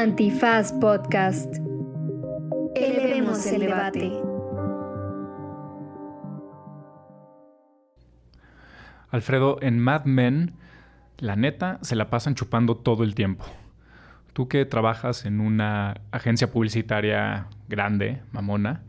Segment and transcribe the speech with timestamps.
[0.00, 1.56] Antifaz Podcast.
[2.74, 4.10] Elevemos el debate.
[9.10, 10.54] Alfredo, en Mad Men,
[11.18, 13.44] la neta, se la pasan chupando todo el tiempo.
[14.32, 18.80] Tú que trabajas en una agencia publicitaria grande, mamona,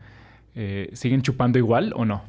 [0.54, 2.22] eh, ¿siguen chupando igual o no?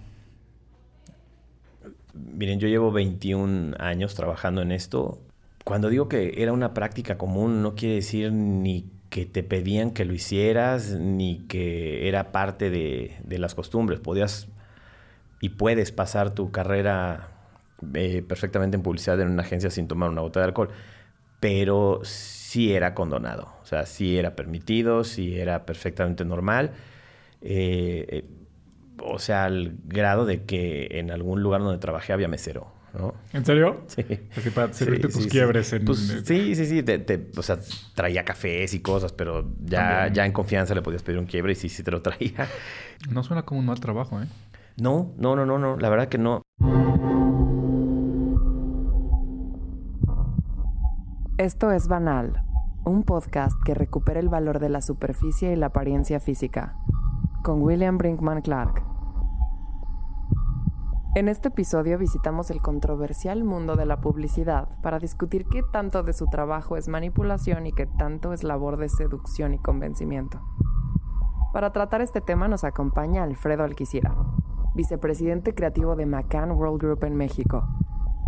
[2.13, 5.21] Miren, yo llevo 21 años trabajando en esto.
[5.63, 10.05] Cuando digo que era una práctica común, no quiere decir ni que te pedían que
[10.05, 13.99] lo hicieras, ni que era parte de, las costumbres.
[13.99, 14.47] Podías
[15.39, 17.29] y puedes pasar tu carrera
[17.93, 20.69] eh, perfectamente en publicidad en una agencia sin tomar una bota de alcohol,
[21.39, 26.71] pero sí era condonado, o sea, sí era permitido, sí era perfectamente normal,
[27.41, 28.25] eh, eh,
[29.01, 32.72] o sea, al grado de que en algún lugar donde trabajé había mesero.
[32.93, 33.13] ¿No?
[33.33, 33.81] ¿En serio?
[33.87, 34.05] Sí.
[34.35, 35.85] Así para servirte tus quiebres en...
[35.85, 36.83] Pues, sí, sí, sí.
[37.35, 37.57] o sea,
[37.95, 41.55] traía cafés y cosas, pero ya, ya en confianza le podías pedir un quiebre y
[41.55, 42.47] sí, sí te lo traía.
[43.09, 44.27] No suena como un mal trabajo, ¿eh?
[44.77, 45.77] No, no, no, no, no.
[45.77, 46.41] La verdad que no.
[51.37, 52.33] Esto es Banal,
[52.85, 56.77] un podcast que recupera el valor de la superficie y la apariencia física,
[57.43, 58.92] con William Brinkman Clark.
[61.15, 66.11] En este episodio visitamos el controversial mundo de la publicidad para discutir qué tanto de
[66.11, 70.41] su trabajo es manipulación y qué tanto es labor de seducción y convencimiento.
[71.53, 74.15] Para tratar este tema nos acompaña Alfredo Alquiciera,
[74.73, 77.63] vicepresidente creativo de McCann World Group en México,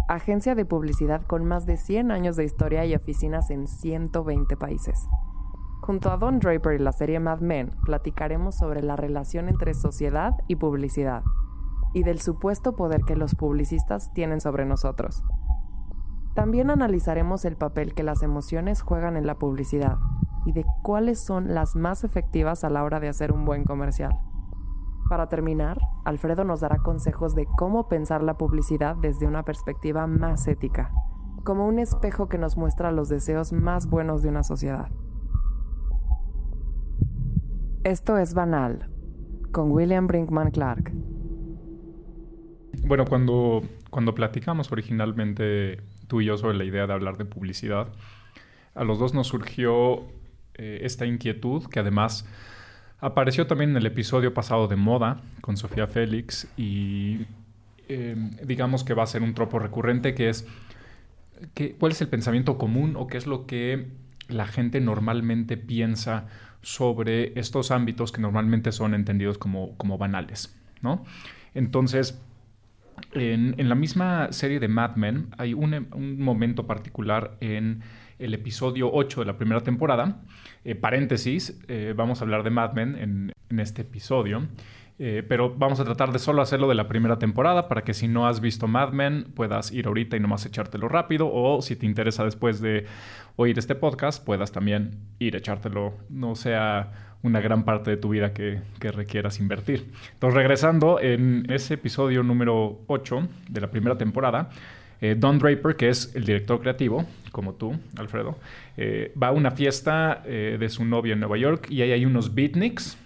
[0.07, 5.07] agencia de publicidad con más de 100 años de historia y oficinas en 120 países.
[5.81, 10.35] Junto a Don Draper y la serie Mad Men, platicaremos sobre la relación entre sociedad
[10.47, 11.23] y publicidad
[11.95, 15.23] y del supuesto poder que los publicistas tienen sobre nosotros.
[16.35, 19.97] También analizaremos el papel que las emociones juegan en la publicidad
[20.45, 24.11] y de cuáles son las más efectivas a la hora de hacer un buen comercial.
[25.07, 30.49] Para terminar, Alfredo nos dará consejos de cómo pensar la publicidad desde una perspectiva más
[30.49, 30.91] ética,
[31.45, 34.91] como un espejo que nos muestra los deseos más buenos de una sociedad.
[37.85, 38.91] Esto es Banal,
[39.53, 41.14] con William Brinkman Clark.
[42.83, 47.87] Bueno, cuando, cuando platicamos originalmente tú y yo sobre la idea de hablar de publicidad,
[48.73, 50.03] a los dos nos surgió
[50.55, 52.25] eh, esta inquietud que además
[53.05, 57.25] Apareció también en el episodio pasado de Moda con Sofía Félix y
[57.87, 60.47] em, digamos que va a ser un tropo recurrente que es
[61.53, 63.89] que, cuál es el pensamiento común o qué es lo que
[64.29, 66.25] la gente normalmente piensa
[66.61, 71.05] sobre estos ámbitos que normalmente son entendidos como, como banales, ¿no?
[71.53, 72.19] Entonces,
[73.13, 75.87] en, la misma serie de Mad Men hay un,
[76.19, 77.81] momento particular en
[78.19, 80.21] el episodio 8 de la primera temporada.
[80.63, 84.47] Eh, paréntesis, eh, vamos a hablar de Mad Men en, este episodio.
[84.97, 88.07] Eh, pero vamos a tratar de solo hacerlo de la primera temporada para que si
[88.07, 91.85] no has visto Mad Men puedas ir ahorita y nomás echártelo rápido o si te
[91.85, 92.85] interesa después de
[93.35, 98.09] oír este podcast puedas también ir a echártelo, no sea una gran parte de tu
[98.09, 99.91] vida que, requieras invertir.
[100.13, 104.49] Entonces regresando en ese episodio número 8 de la primera temporada,
[105.01, 108.37] eh, Don Draper, que es el director creativo, como tú, Alfredo,
[108.77, 112.05] eh, va a una fiesta eh, de su novio en Nueva York y ahí hay
[112.05, 112.97] unos beatniks.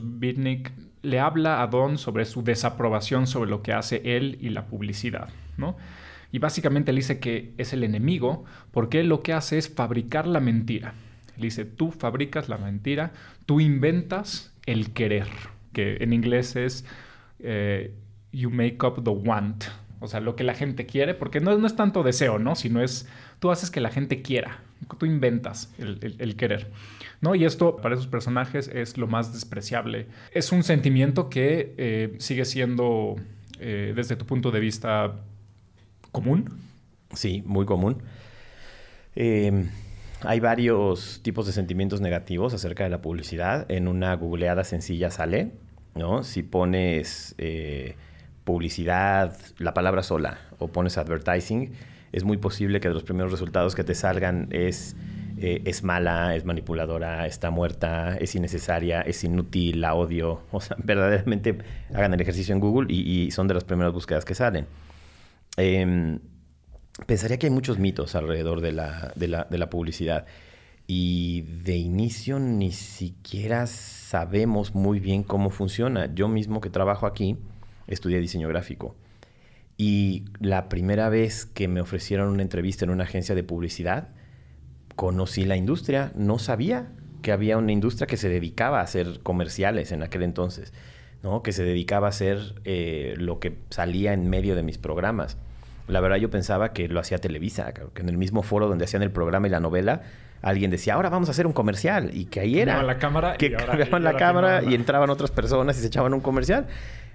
[0.00, 0.70] Beatnik
[1.02, 5.28] le habla a Don sobre su desaprobación sobre lo que hace él y la publicidad,
[5.56, 5.76] ¿no?
[6.30, 10.26] Y básicamente le dice que es el enemigo porque él lo que hace es fabricar
[10.26, 10.94] la mentira.
[11.36, 13.12] Le dice, tú fabricas la mentira,
[13.46, 15.28] tú inventas el querer,
[15.72, 16.84] que en inglés es
[18.32, 19.64] you make up the want,
[20.00, 22.54] o sea, lo que la gente quiere, porque no, no es tanto deseo, ¿no?
[22.54, 23.08] Sino es,
[23.38, 24.60] tú haces que la gente quiera,
[24.98, 26.70] tú inventas el, querer,
[27.20, 27.34] ¿no?
[27.34, 30.06] Y esto para esos personajes es lo más despreciable.
[30.32, 33.16] Es un sentimiento que eh, sigue siendo,
[33.58, 35.16] eh, desde tu punto de vista,
[36.12, 36.50] común.
[37.14, 38.02] Sí, muy común.
[39.14, 39.70] Em,
[40.26, 43.70] hay varios tipos de sentimientos negativos acerca de la publicidad.
[43.70, 45.52] En una googleada sencilla sale,
[45.94, 46.22] ¿no?
[46.22, 47.34] Si pones...
[47.38, 47.96] Eh,
[48.46, 51.72] publicidad, la palabra sola, o pones advertising,
[52.12, 54.94] es muy posible que de los primeros resultados que te salgan es,
[55.36, 60.42] eh, es mala, es manipuladora, está muerta, es innecesaria, es inútil, la odio.
[60.52, 61.58] O sea, verdaderamente
[61.92, 64.66] hagan el ejercicio en Google y, son de las primeras búsquedas que salen.
[65.56, 66.20] Em,
[67.04, 70.26] pensaría que hay muchos mitos alrededor de la, de la, de la publicidad.
[70.86, 76.14] Y de inicio ni siquiera sabemos muy bien cómo funciona.
[76.14, 77.36] Yo mismo que trabajo aquí,
[77.88, 78.94] estudié diseño gráfico.
[79.76, 84.08] Y la primera vez que me ofrecieron una entrevista en una agencia de publicidad,
[84.94, 86.88] conocí la industria, no sabía
[87.20, 90.72] que había una industria que se dedicaba a hacer comerciales en aquel entonces,
[91.22, 91.42] ¿no?
[91.42, 95.36] Que se dedicaba a hacer eh, lo que salía en medio de mis programas.
[95.88, 99.02] La verdad yo pensaba que lo hacía Televisa, que en el mismo foro donde hacían
[99.02, 100.02] el programa y la novela,
[100.42, 102.10] alguien decía, ahora vamos a hacer un comercial.
[102.12, 102.82] Y que ahí era.
[102.82, 106.66] la cámara que cargaban la cámara y entraban otras personas y se echaban un comercial.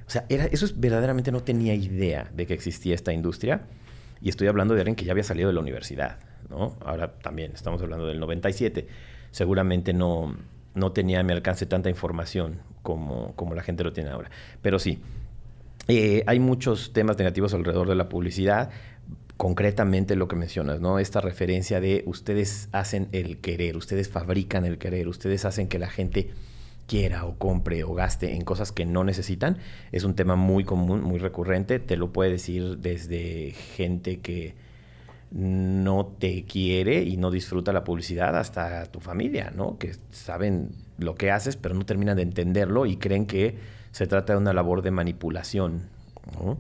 [0.07, 3.62] O sea, era, eso es verdaderamente no tenía idea de que existía esta industria.
[4.21, 6.19] Y estoy hablando de alguien que ya había salido de la universidad,
[6.50, 6.77] ¿no?
[6.85, 8.88] Ahora también estamos hablando del 97.
[9.31, 10.35] Seguramente no,
[10.75, 14.29] no tenía a mi alcance tanta información como, como la gente lo tiene ahora.
[14.62, 15.01] Pero sí,
[15.88, 18.69] eh, hay muchos temas negativos alrededor de la publicidad
[19.42, 21.00] concretamente lo que mencionas, ¿no?
[21.00, 25.89] Esta referencia de ustedes hacen el querer, ustedes fabrican el querer, ustedes hacen que la
[25.89, 26.30] gente
[26.86, 29.57] quiera o compre o gaste en cosas que no necesitan,
[29.92, 34.54] es un tema muy común, muy recurrente, te lo puede decir desde gente que
[35.31, 39.80] no te quiere y no disfruta la publicidad hasta tu familia, ¿no?
[39.80, 40.69] Que saben
[41.00, 43.56] lo que haces pero no terminan de entenderlo y creen que
[43.91, 45.89] se trata de una labor de manipulación,
[46.39, 46.57] ¿no?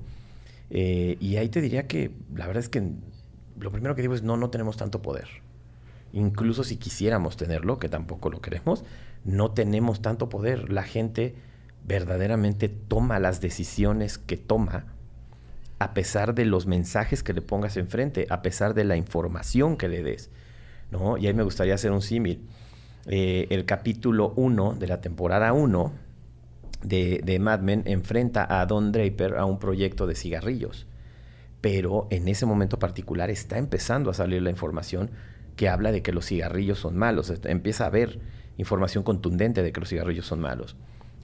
[0.69, 2.91] Eh, y ahí te diría que la verdad es que
[3.59, 5.27] lo primero que digo es no, no tenemos tanto poder.
[6.13, 8.83] Incluso si quisiéramos tenerlo, que tampoco lo queremos,
[9.23, 10.71] no tenemos tanto poder.
[10.71, 11.35] La gente
[11.85, 14.85] verdaderamente toma las decisiones que toma
[15.79, 19.87] a pesar de los mensajes que le pongas enfrente, a pesar de la información que
[19.87, 20.29] le des.
[20.91, 21.17] ¿no?
[21.17, 22.47] Y ahí me gustaría hacer un símil.
[23.07, 25.91] Eh, el capítulo 1 de la temporada 1
[26.83, 30.87] de, Mad Men enfrenta a Don Draper a un proyecto de cigarrillos.
[31.61, 35.11] Pero en ese momento particular está empezando a salir la información
[35.55, 37.31] que habla de que los cigarrillos son malos.
[37.43, 38.19] Empieza a haber
[38.57, 40.75] información contundente de que los cigarrillos son malos.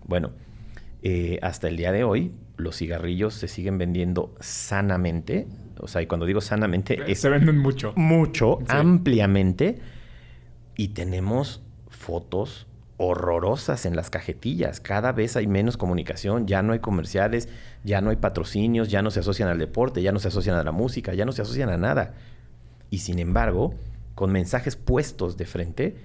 [0.06, 0.32] Bueno,
[1.02, 5.48] eh, hasta el día de hoy los cigarrillos se siguen vendiendo sanamente.
[5.80, 7.16] O sea, y cuando digo sanamente...
[7.16, 7.94] se venden mucho.
[7.96, 9.80] Mucho, ampliamente.
[10.76, 12.67] Y tenemos fotos
[12.98, 14.80] horrorosas en las cajetillas.
[14.80, 17.48] Cada vez hay menos comunicación, ya no hay comerciales,
[17.84, 20.64] ya no hay patrocinios, ya no se asocian al deporte, ya no se asocian a
[20.64, 22.16] la música, ya no se asocian a nada.
[22.90, 23.76] Y sin embargo,
[24.16, 25.96] con mensajes puestos de frente,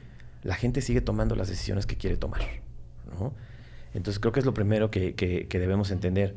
[0.43, 2.43] la gente sigue tomando las decisiones que quiere tomar.
[3.95, 6.35] Entonces creo que es lo primero que, debemos entender.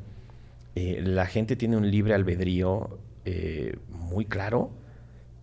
[0.76, 4.72] Eh, la gente tiene un libre albedrío eh, muy claro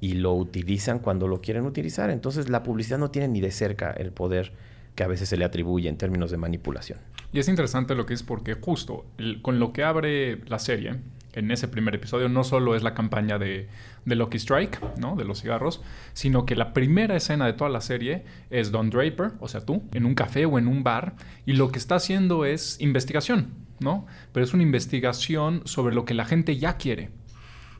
[0.00, 2.10] y lo utilizan cuando lo quieren utilizar.
[2.10, 4.52] Entonces la publicidad no tiene ni de cerca el poder
[4.94, 6.98] que a veces se le atribuye en términos de manipulación.
[7.32, 9.06] Y es interesante lo que es porque justo
[9.40, 10.96] con lo que abre la serie,
[11.34, 13.68] en ese primer episodio, no solo es la campaña de,
[14.04, 15.16] de Lucky Strike, ¿no?
[15.16, 19.32] De los cigarros, sino que la primera escena de toda la serie es Don Draper,
[19.40, 21.14] o sea, tú, en un café o en un bar,
[21.46, 24.06] y lo que está haciendo es investigación, ¿no?
[24.32, 27.10] Pero es una investigación sobre lo que la gente ya quiere.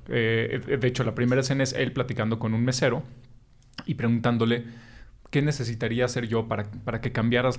[0.09, 3.03] Eh, de hecho, la primera escena es él platicando con un mesero
[3.87, 4.65] y preguntándole
[5.33, 7.57] ¿qué necesitaría hacer yo para, para que cambiaras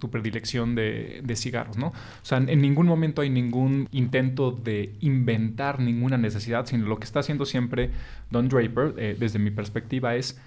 [0.00, 1.78] tu predilección de, cigarros?
[1.78, 1.86] ¿no?
[1.86, 7.04] O sea, en ningún momento hay ningún intento de inventar ninguna necesidad, sino lo que
[7.04, 7.92] está haciendo siempre
[8.30, 10.40] Don Draper, eh, desde mi perspectiva, es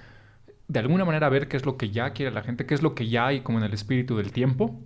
[0.67, 2.93] de alguna manera ver qué es lo que ya quiere la gente, qué es lo
[2.93, 4.77] que ya hay como en el espíritu del tiempo.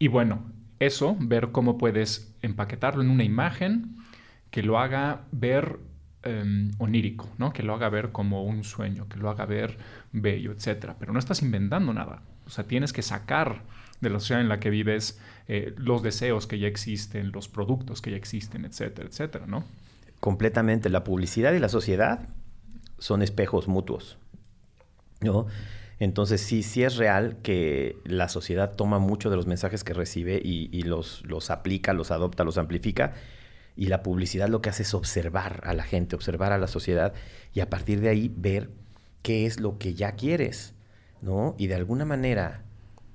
[0.00, 0.42] Y bueno,
[0.80, 3.94] eso, ver cómo puedes empaquetarlo en una imagen
[4.50, 5.78] que lo haga ver
[6.22, 7.50] Em, onírico, ¿no?
[7.50, 9.78] Que lo haga ver como un sueño, que lo haga ver
[10.12, 10.92] bello, etc.
[10.98, 12.20] Pero no estás inventando nada.
[12.46, 13.62] O sea, tienes que sacar
[14.02, 18.02] de la sociedad en la que vives eh, los deseos que ya existen, los productos
[18.02, 19.64] que ya existen, etcétera, etcétera, ¿no?
[20.20, 20.90] Completamente.
[20.90, 22.28] La publicidad y la sociedad
[22.98, 24.18] son espejos mutuos,
[25.22, 25.46] ¿no?
[26.00, 30.38] Entonces sí, sí es real que la sociedad toma mucho de los mensajes que recibe
[30.44, 33.14] y, y los, los aplica, los adopta, los amplifica
[33.80, 37.14] y la publicidad lo que hace es observar a la gente, observar a la sociedad
[37.54, 38.68] y a partir de ahí ver
[39.22, 40.74] qué es lo que ya quieres,
[41.22, 41.54] ¿no?
[41.56, 42.62] Y de alguna manera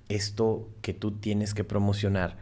[0.09, 2.37] esto que tú tienes que promocionar,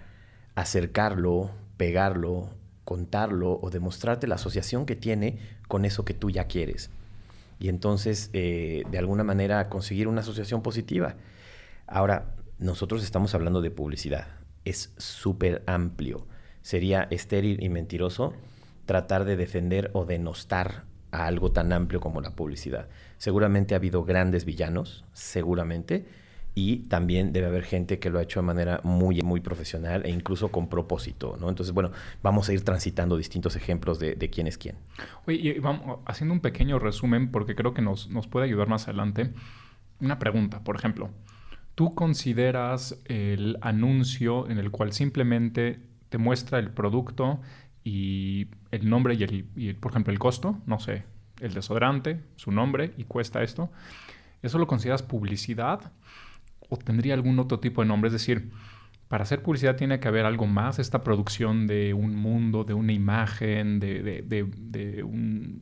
[0.56, 2.50] acercarlo, pegarlo,
[2.86, 6.92] contarlo o demostrarte la asociación que tiene con eso que tú ya quieres.
[7.60, 11.18] Y entonces, eh, de alguna manera, conseguir una asociación positiva.
[11.88, 14.28] Ahora, nosotros estamos hablando de publicidad.
[14.64, 16.26] Es súper amplio
[16.64, 18.34] sería estéril y mentiroso
[18.86, 22.88] tratar de defender o denostar a algo tan amplio como la publicidad.
[23.18, 26.06] Seguramente ha habido grandes villanos, seguramente,
[26.56, 30.10] y también debe haber gente que lo ha hecho de manera muy, muy profesional e
[30.10, 31.50] incluso con propósito, ¿no?
[31.50, 31.92] Entonces, bueno,
[32.22, 34.76] vamos a ir transitando distintos ejemplos de, quién es quién.
[35.26, 38.88] Oye, y vamos haciendo un pequeño resumen porque creo que nos, nos puede ayudar más
[38.88, 39.34] adelante.
[40.00, 41.10] Una pregunta, por ejemplo,
[41.76, 45.80] ¿tú consideras el anuncio en el cual simplemente
[46.14, 47.42] te muestra el producto
[47.84, 51.06] y el nombre y, el, por ejemplo, el costo, no sé,
[51.40, 53.72] el desodorante, su nombre y cuesta esto.
[54.44, 55.92] ¿eso lo consideras publicidad?
[56.70, 58.10] ¿O tendría algún otro tipo de nombre?
[58.10, 58.52] Es decir,
[59.08, 62.94] para hacer publicidad tiene que haber algo más, esta producción de un mundo, de una
[62.94, 65.04] imagen, de,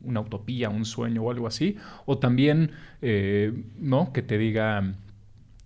[0.02, 1.78] una utopía, un sueño o algo así.
[2.04, 4.12] O también, eh, ¿no?
[4.12, 4.96] Que te diga,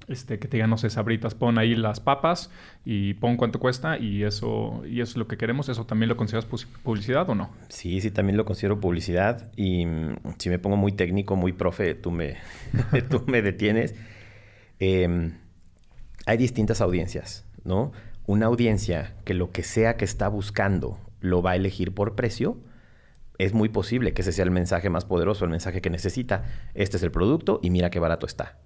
[0.09, 2.51] este, que te diga, no sé, sabritas, pon ahí las papas
[2.85, 5.69] y pon cuánto cuesta y eso, y eso es lo que queremos.
[5.69, 6.47] ¿Eso también lo consideras
[6.83, 7.51] publicidad o no?
[7.69, 11.95] Sí, sí, también lo considero publicidad y mm, si me pongo muy técnico, muy profe,
[11.95, 12.37] tú me,
[13.11, 13.95] tú me detienes.
[14.79, 15.33] Em,
[16.25, 17.93] hay distintas audiencias, ¿no?
[18.27, 22.59] Una audiencia que lo que sea que está buscando lo va a elegir por precio,
[23.39, 26.45] es muy posible que ese sea el mensaje más poderoso, el mensaje que necesita.
[26.75, 28.57] Este es el producto y mira qué barato está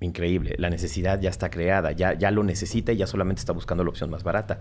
[0.00, 0.54] increíble.
[0.58, 3.90] La necesidad ya está creada, ya, ya lo necesita y ya solamente está buscando la
[3.90, 4.60] opción más barata.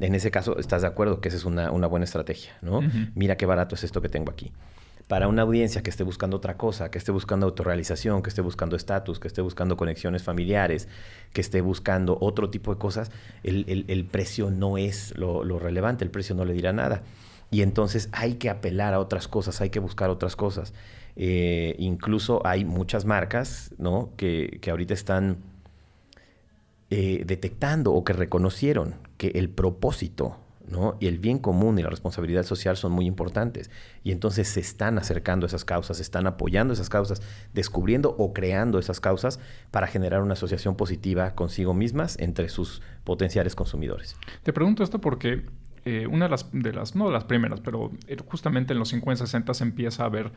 [0.00, 2.80] En ese caso, estás de acuerdo que esa es una, buena estrategia, ¿no?
[3.14, 4.52] Mira qué barato es esto que tengo aquí.
[5.08, 8.76] Para una audiencia que esté buscando otra cosa, que esté buscando autorrealización, que esté buscando
[8.76, 10.88] estatus, que esté buscando conexiones familiares,
[11.32, 13.10] que esté buscando otro tipo de cosas,
[13.42, 17.02] el, precio no es lo, lo relevante, el precio no le dirá nada.
[17.50, 20.72] Y entonces hay que apelar a otras cosas, hay que buscar otras cosas.
[21.16, 24.10] Eh, incluso hay muchas marcas ¿no?
[24.16, 25.38] que, que ahorita están
[26.90, 30.96] eh, detectando o que reconocieron que el propósito ¿no?
[30.98, 33.70] y el bien común y la responsabilidad social son muy importantes.
[34.02, 38.32] Y entonces se están acercando a esas causas, se están apoyando esas causas, descubriendo o
[38.32, 39.38] creando esas causas
[39.70, 44.16] para generar una asociación positiva consigo mismas entre sus potenciales consumidores.
[44.42, 45.44] Te pregunto esto porque
[45.84, 47.90] eh, una de las, de las, no de las primeras, pero
[48.26, 50.32] justamente en los 50, 60 se empieza a ver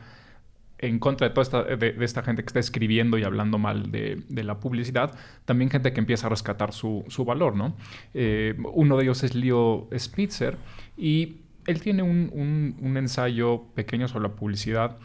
[0.84, 4.22] en contra de toda esta, de, esta gente que está escribiendo y hablando mal de,
[4.28, 5.14] la publicidad,
[5.44, 7.74] también gente que empieza a rescatar su, valor, ¿no?
[8.12, 10.58] Eh, uno de ellos es Leo Spitzer
[10.96, 11.36] y
[11.66, 14.98] él tiene un, ensayo pequeño sobre la publicidad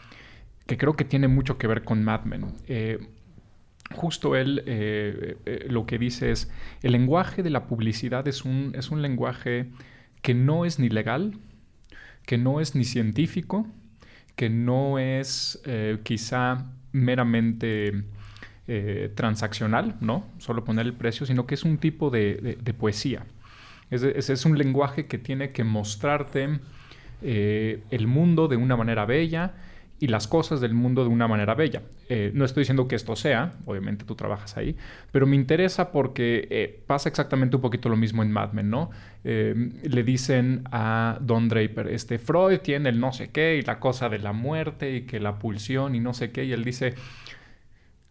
[0.66, 2.52] que creo que tiene mucho que ver con Mad Men.
[2.68, 2.98] Eh,
[3.94, 6.50] justo él eh, lo que dice es,
[6.82, 9.70] el lenguaje de la publicidad es un, es un lenguaje
[10.20, 11.38] que no es ni legal,
[12.26, 13.66] que no es ni científico,
[14.40, 18.04] que no es eh, quizá meramente
[18.66, 20.24] eh, transaccional, ¿no?
[20.38, 23.26] Solo poner el precio, sino que es un tipo de, poesía.
[23.90, 26.58] Es, es, un lenguaje que tiene que mostrarte
[27.20, 29.52] eh, el mundo de una manera bella
[30.00, 31.82] y las cosas del mundo de una manera bella.
[32.08, 34.74] Eh, no estoy diciendo que esto sea, obviamente tú trabajas ahí,
[35.12, 38.90] pero me interesa porque eh, pasa exactamente un poquito lo mismo en Mad Men, ¿no?
[39.24, 43.78] Eh, le dicen a Don Draper, este Freud tiene el no sé qué y la
[43.78, 46.94] cosa de la muerte y que la pulsión y no sé qué, y él dice,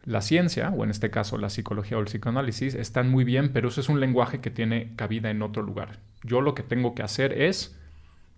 [0.05, 3.69] la ciencia, o en este caso la psicología o el psicoanálisis, están muy bien, pero
[3.69, 5.97] eso es un lenguaje que tiene cabida en otro lugar.
[6.23, 7.75] Yo lo que tengo que hacer es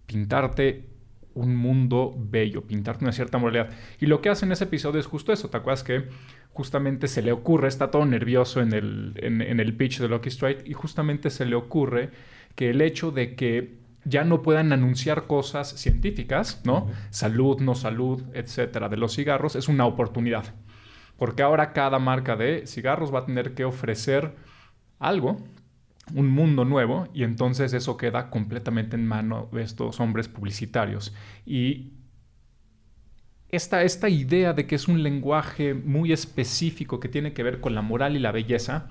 [0.06, 0.91] pintarte
[1.34, 3.70] un mundo bello, pintarte una cierta moralidad.
[4.00, 5.50] Y lo que hace en ese episodio es justo eso.
[5.50, 6.10] ¿Te acuerdas que
[6.54, 10.68] justamente se le ocurre, está todo nervioso en el, en, el pitch de Lucky Strike,
[10.68, 12.10] y justamente se le ocurre
[12.56, 16.90] que el hecho de que ya no puedan anunciar cosas científicas, ¿no?
[17.12, 20.56] Salud, no salud, etcétera, de los cigarros, es una oportunidad.
[21.18, 24.34] Porque ahora cada marca de cigarros va a tener que ofrecer
[25.00, 25.38] algo
[26.16, 31.14] un mundo nuevo y entonces eso queda completamente en mano de estos hombres publicitarios.
[31.46, 31.94] Y
[33.50, 37.76] esta, esta idea de que es un lenguaje muy específico que tiene que ver con
[37.76, 38.88] la moral y la belleza,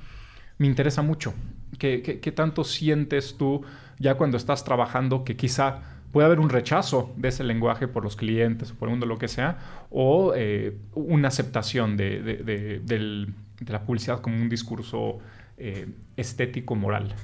[0.59, 1.33] me interesa mucho.
[1.79, 3.63] ¿Qué, qué, tanto sientes tú
[3.99, 5.81] ya cuando estás trabajando que quizá
[6.13, 9.19] puede haber un rechazo de ese lenguaje por los clientes o por el mundo, lo
[9.19, 9.59] que sea,
[9.91, 13.33] o eh, una aceptación de, de,
[13.67, 15.19] la publicidad como un discurso
[15.63, 17.15] eh, estético-moral.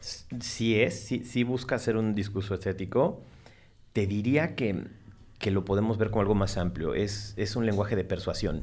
[0.00, 3.22] Si es, si, busca hacer un discurso estético,
[3.92, 4.86] te diría que,
[5.50, 6.94] lo podemos ver como algo más amplio.
[6.94, 8.62] Es, es un lenguaje de persuasión.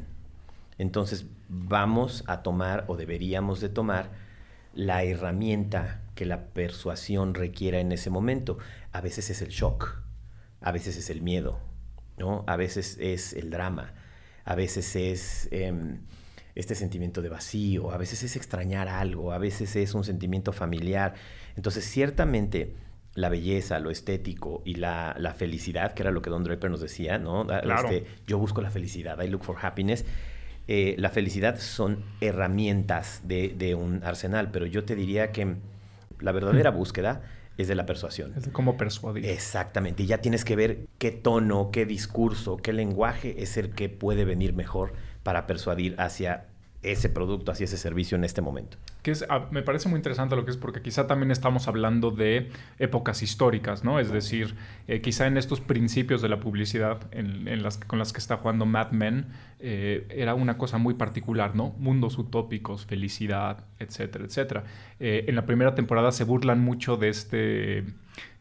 [0.77, 4.10] Entonces vamos a tomar o deberíamos de tomar
[4.74, 8.57] la herramienta que la persuasión requiera en ese momento.
[8.93, 10.01] A veces es el shock,
[10.62, 11.60] a veces es el miedo,
[12.17, 12.45] ¿no?
[12.48, 13.93] A veces es el drama,
[14.45, 16.00] a veces es em,
[16.55, 21.15] este sentimiento de vacío, a veces es extrañar algo, a veces es un sentimiento familiar.
[21.55, 22.74] Entonces, ciertamente
[23.15, 27.17] la belleza, lo estético y la, felicidad, que era lo que Don Draper nos decía,
[27.17, 27.45] ¿no?
[27.50, 30.05] Ah, este, yo busco la felicidad, I look for happiness.
[30.67, 35.55] Eh, la felicidad son herramientas de, un arsenal, pero yo te diría que
[36.19, 36.75] la verdadera hmm.
[36.75, 37.22] búsqueda
[37.57, 38.33] es de la persuasión.
[38.36, 39.25] Es de cómo persuadir.
[39.25, 40.03] Exactamente.
[40.03, 44.25] Y ya tienes que ver qué tono, qué discurso, qué lenguaje es el que puede
[44.25, 46.45] venir mejor para persuadir hacia
[46.81, 48.77] ese producto, hacia ese servicio en este momento.
[49.03, 52.10] Que es, ah, me parece muy interesante lo que es porque quizá también estamos hablando
[52.10, 54.00] de épocas históricas, ¿no?
[54.00, 54.55] Es decir,
[54.88, 58.65] eh, quizá en estos principios de la publicidad en, las, con las que está jugando
[58.65, 59.27] Mad Men,
[59.60, 61.75] eh, era una cosa muy particular, ¿no?
[61.77, 64.63] Mundos utópicos, felicidad, etcétera, etcétera.
[65.00, 67.83] Eh, en la primera temporada se burlan mucho de este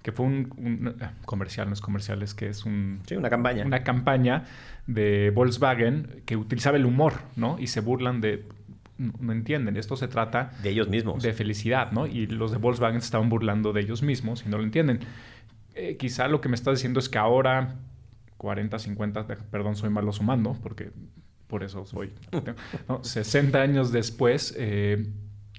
[0.02, 3.00] que fue un, comercial, no es comercial, es que es un...
[3.06, 3.64] Sí, una campaña.
[3.64, 4.44] Una campaña
[4.86, 7.56] de Volkswagen que utilizaba el humor, ¿no?
[7.58, 8.44] Y se burlan de...
[9.20, 10.52] No entienden, esto se trata...
[10.62, 11.22] De ellos mismos.
[11.22, 12.06] De felicidad, ¿no?
[12.06, 15.00] Y los de Volkswagen se estaban burlando de ellos mismos y no lo entienden.
[15.74, 17.76] Eh, quizá lo que me está diciendo es que ahora,
[18.36, 20.90] 40, 50, perdón, soy malo sumando, porque
[21.46, 22.12] por eso soy...
[23.02, 24.54] 60 años después...
[24.58, 25.12] Eh,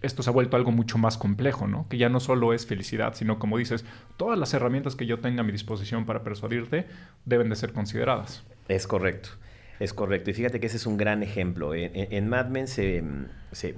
[0.03, 1.88] esto se ha vuelto algo mucho más complejo, ¿no?
[1.88, 3.85] Que ya no solo es felicidad, sino como dices,
[4.17, 6.85] todas las herramientas que yo tenga a mi disposición para persuadirte
[7.23, 8.43] deben de ser consideradas.
[8.67, 9.29] Es correcto.
[9.83, 10.29] Es correcto.
[10.29, 11.73] Y fíjate que ese es un gran ejemplo.
[11.75, 13.03] En, Mad Men se,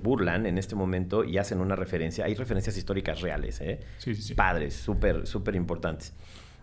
[0.04, 2.26] burlan en este momento y hacen una referencia.
[2.26, 3.80] Hay referencias históricas reales, ¿eh?
[3.98, 4.34] Sí, sí, sí.
[4.36, 6.14] Padres, súper, súper importantes.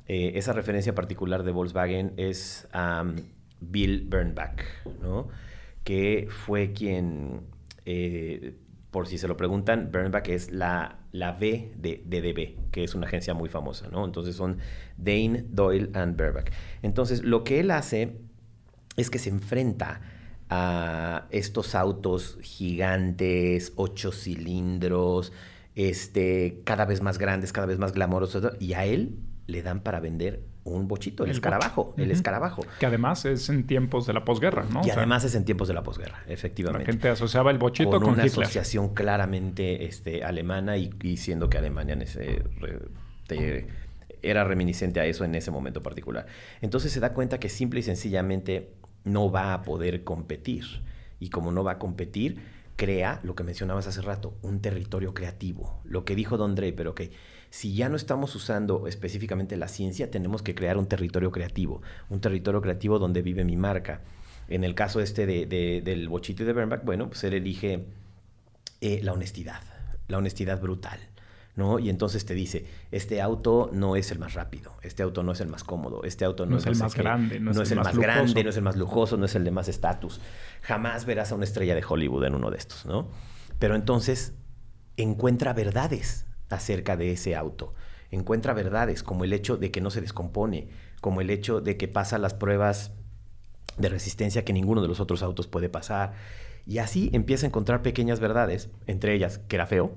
[0.06, 3.04] Eh, esa referencia particular de Volkswagen es a
[3.61, 4.62] Bill Bernbach,
[5.00, 5.26] ¿no?
[5.82, 7.40] Que fue quien
[7.84, 8.54] eh,
[8.92, 13.08] por si se lo preguntan, Bernbach es la, la B de DDB, que es una
[13.08, 14.04] agencia muy famosa, ¿no?
[14.04, 14.58] Entonces son
[14.99, 16.52] Dane, Doyle and Bernbach.
[16.82, 18.20] Entonces lo que él hace
[18.96, 20.00] es que se enfrenta
[20.50, 25.32] a estos autos gigantes, ocho cilindros,
[25.75, 30.00] este, cada vez más grandes, cada vez más glamorosos, y a él le dan para
[30.00, 32.64] vender un bochito, el, escarabajo, el escarabajo.
[32.78, 34.82] Que además es en tiempos de la posguerra, ¿no?
[34.84, 36.87] Y además es en tiempos de la posguerra, efectivamente.
[36.87, 41.58] La gente asociaba el bochito con, con una asociación claramente este, alemana y, siendo que
[41.58, 41.96] Alemania
[44.22, 46.26] era reminiscente a eso en ese momento particular.
[46.61, 48.70] Entonces se da cuenta que simple y sencillamente
[49.04, 50.64] no va a poder competir.
[51.21, 52.42] Y como no va a competir,
[52.76, 55.80] crea lo que mencionabas hace rato, un territorio creativo.
[55.85, 57.00] Lo que dijo Don Draper, ok
[57.52, 62.18] si ya no estamos usando específicamente la ciencia, tenemos que crear un territorio creativo, un
[62.18, 64.00] territorio creativo donde vive mi marca.
[64.49, 67.85] En el caso este de, del bochito de Bernbach, bueno, pues él elige
[68.80, 69.61] eh, la honestidad,
[70.09, 70.99] la honestidad brutal.
[71.54, 71.78] ¿No?
[71.78, 75.41] Y entonces te dice, este auto no es el más rápido, este auto no es
[75.41, 78.43] el más cómodo, este auto no, es, el más grande, no, es el, más, grande,
[78.45, 80.21] no es el más lujoso, no es el de más estatus.
[80.62, 83.08] Jamás verás a una estrella de Hollywood en uno de estos, ¿no?
[83.58, 84.34] Pero entonces
[84.97, 87.75] encuentra verdades, acerca de ese auto.
[88.10, 90.69] Encuentra verdades como el hecho de que no se descompone,
[91.00, 92.93] como el hecho de que pasa las pruebas
[93.78, 96.12] de resistencia que ninguno de los otros autos puede pasar.
[96.67, 99.95] Y así empieza a encontrar pequeñas verdades, entre ellas que era feo,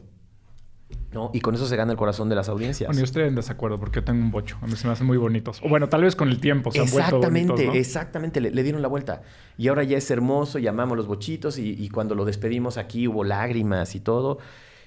[1.12, 1.32] ¿no?
[1.34, 2.88] Y con eso se gana el corazón de las audiencias.
[2.88, 4.58] Bueno, yo estoy en desacuerdo porque yo tengo un bocho.
[4.62, 5.62] A mí se me hacen muy bonitos.
[5.63, 8.41] O bueno, tal vez con el tiempo se han vuelto bonitos, Exactamente, exactamente.
[8.41, 9.21] Le, dieron la vuelta.
[9.58, 13.24] Y ahora ya es hermoso, llamamos los bochitos y, y, cuando lo despedimos aquí hubo
[13.24, 14.39] lágrimas y todo.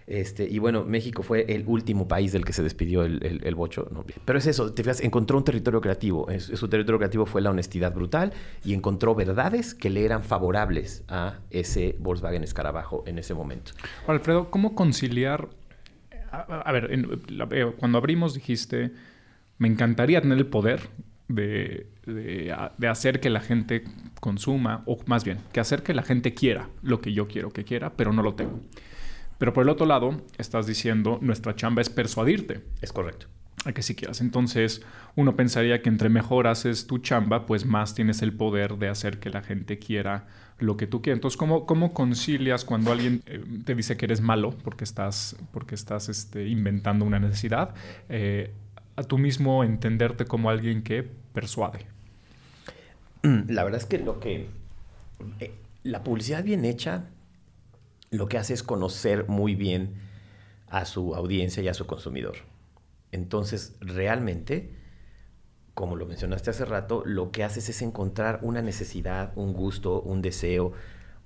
[0.08, 3.90] Este, y bueno, México fue el último país del que se despidió el, bocho.
[4.24, 6.26] Pero es eso, te fijas, encontró un territorio creativo.
[6.38, 8.32] su territorio creativo fue la honestidad brutal
[8.64, 13.72] y encontró verdades que le eran favorables a ese Volkswagen Escarabajo en ese momento.
[14.06, 15.50] Alfredo, ¿cómo conciliar?
[16.30, 18.92] A, ver, eh, cuando abrimos dijiste,
[19.58, 20.88] me encantaría tener el poder
[21.28, 23.84] de, de, hacer que la gente
[24.20, 27.64] consuma, o más bien, que hacer que la gente quiera lo que yo quiero que
[27.64, 28.60] quiera, pero no lo tengo.
[29.38, 32.62] Pero por el otro lado, estás diciendo, nuestra chamba es persuadirte.
[32.80, 33.28] Es correcto.
[33.64, 34.20] A que si quieras.
[34.20, 34.82] Entonces,
[35.16, 39.18] uno pensaría que entre mejor haces tu chamba, pues más tienes el poder de hacer
[39.18, 40.26] que la gente quiera
[40.58, 41.18] lo que tú quieres.
[41.18, 45.74] Entonces, ¿cómo, cómo concilias cuando alguien eh, te dice que eres malo porque estás, porque
[45.74, 47.74] estás este, inventando una necesidad,
[48.08, 48.52] eh,
[48.96, 51.86] a tú mismo entenderte como alguien que persuade?
[53.22, 54.48] La verdad es que lo que...
[55.40, 57.06] Eh, la publicidad bien hecha
[58.10, 59.94] lo que hace es conocer muy bien
[60.68, 62.36] a su audiencia y a su consumidor.
[63.12, 64.74] Entonces, realmente,
[65.74, 70.22] como lo mencionaste hace rato, lo que haces es encontrar una necesidad, un gusto, un
[70.22, 70.72] deseo,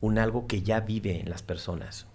[0.01, 2.07] un algo que ya vive en las personas.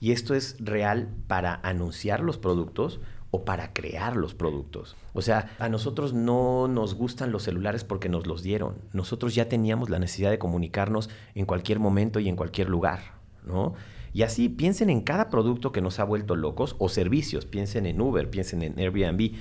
[0.00, 4.96] Y esto es real para anunciar los productos o para crear los productos.
[5.12, 8.76] O sea, a nosotros no nos gustan los celulares porque nos los dieron.
[8.92, 13.14] Nosotros ya teníamos la necesidad de comunicarnos en cualquier momento y en cualquier lugar.
[13.44, 13.74] ¿no?
[14.14, 18.00] Y así piensen en cada producto que nos ha vuelto locos o servicios, piensen en
[18.00, 19.32] Uber, piensen en Airbnb.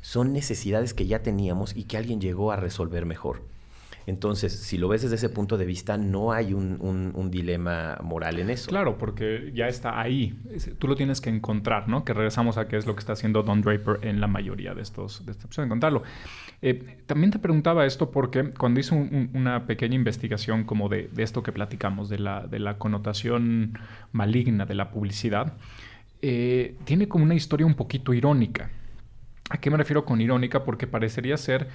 [0.00, 3.42] Son necesidades que ya teníamos y que alguien llegó a resolver mejor.
[4.06, 8.50] Entonces, si lo ves desde ese punto de vista, no hay un, dilema moral en
[8.50, 8.68] eso.
[8.68, 10.38] Claro, porque ya está ahí.
[10.78, 12.04] Tú lo tienes que encontrar, ¿no?
[12.04, 14.82] Que regresamos a qué es lo que está haciendo Don Draper en la mayoría de
[14.82, 16.02] estos, de estos encontrarlo.
[16.60, 21.52] Eh, también te preguntaba esto porque cuando hice una pequeña investigación como de, esto que
[21.52, 23.78] platicamos, de la, de la connotación
[24.12, 25.54] maligna de la publicidad,
[26.20, 28.70] eh, tiene como una historia un poquito irónica.
[29.50, 30.64] ¿A qué me refiero con irónica?
[30.64, 31.68] Porque parecería ser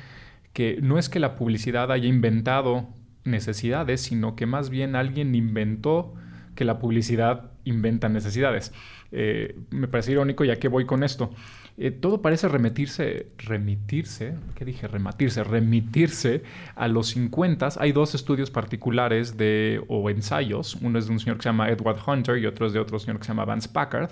[0.57, 2.87] que no es que la publicidad haya inventado
[3.23, 6.15] necesidades, sino que más bien alguien inventó
[6.55, 8.73] que la publicidad inventa necesidades.
[9.11, 11.29] Eh, me parece irónico ya que voy con esto.
[11.77, 14.87] Eh, todo parece remitirse, remitirse, ¿qué dije?
[14.87, 16.41] Rematirse, remitirse
[16.73, 17.69] a los 50.
[17.77, 20.73] Hay dos estudios particulares de, o ensayos.
[20.81, 22.97] Uno es de un señor que se llama Edward Hunter y otro es de otro
[22.97, 24.09] señor que se llama Vance Packard.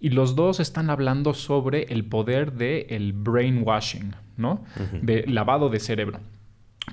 [0.00, 4.64] Y los dos están hablando sobre el poder del el brainwashing, ¿no?
[5.02, 6.20] De lavado de cerebro.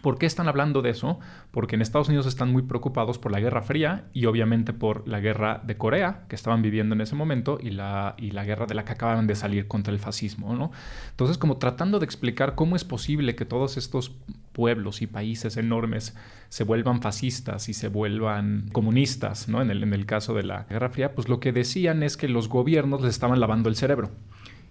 [0.02, 1.20] ¿Por qué están hablando de eso?
[1.52, 5.20] Porque en Estados Unidos están muy preocupados por la Guerra Fría y obviamente por la
[5.20, 8.76] guerra de Corea que estaban viviendo en ese momento y la, y la guerra de
[8.76, 10.54] la que acababan de salir contra el fascismo.
[10.54, 10.72] ¿no?
[11.12, 14.12] Entonces, como tratando de explicar cómo es posible que todos estos
[14.52, 16.16] pueblos y países enormes
[16.50, 19.62] se vuelvan fascistas y se vuelvan comunistas, ¿no?
[19.62, 22.28] en, el, en el caso de la Guerra Fría, pues lo que decían es que
[22.28, 24.12] los gobiernos les estaban lavando el cerebro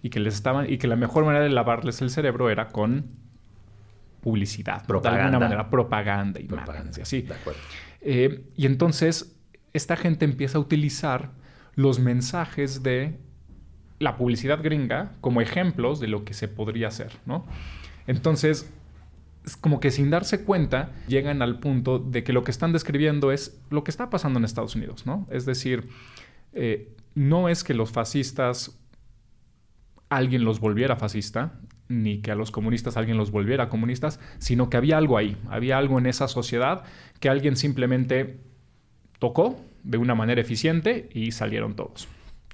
[0.06, 3.06] y que, les estaban, y que la mejor manera de lavarles el cerebro era con
[4.20, 5.18] publicidad, propaganda.
[5.18, 6.92] de alguna manera, propaganda y propaganda.
[7.02, 7.26] así.
[8.02, 9.36] Eh, y entonces
[9.72, 11.32] esta gente empieza a utilizar
[11.74, 13.18] los mensajes de
[13.98, 17.44] la publicidad gringa como ejemplos de lo que se podría hacer, ¿no?
[18.06, 18.72] Entonces,
[19.44, 23.32] es como que sin darse cuenta, llegan al punto de que lo que están describiendo
[23.32, 25.26] es lo que está pasando en Estados Unidos, ¿no?
[25.32, 25.88] Es decir,
[26.52, 28.78] eh, no es que los fascistas
[30.08, 34.76] alguien los volviera fascista, ni que a los comunistas alguien los volviera comunistas, sino que
[34.76, 36.84] había algo ahí, había algo en esa sociedad
[37.20, 38.38] que alguien simplemente
[39.18, 42.08] tocó de una manera eficiente y salieron todos.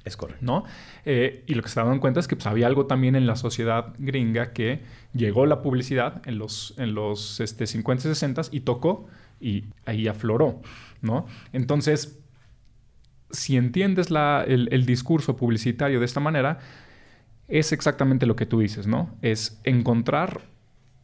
[0.04, 0.44] Es correcto.
[0.44, 0.64] ¿no?
[1.04, 3.36] Eh, y lo que se daban cuenta es que pues, había algo también en la
[3.36, 4.82] sociedad gringa que
[5.14, 9.06] llegó la publicidad en los, en los este, 50 y 60 y tocó
[9.40, 10.60] y ahí afloró.
[11.00, 11.26] ¿no?
[11.52, 12.18] Entonces,
[13.30, 16.58] si entiendes el, el discurso publicitario de esta manera,
[17.52, 19.10] es exactamente lo que tú dices, ¿no?
[19.20, 20.40] Es encontrar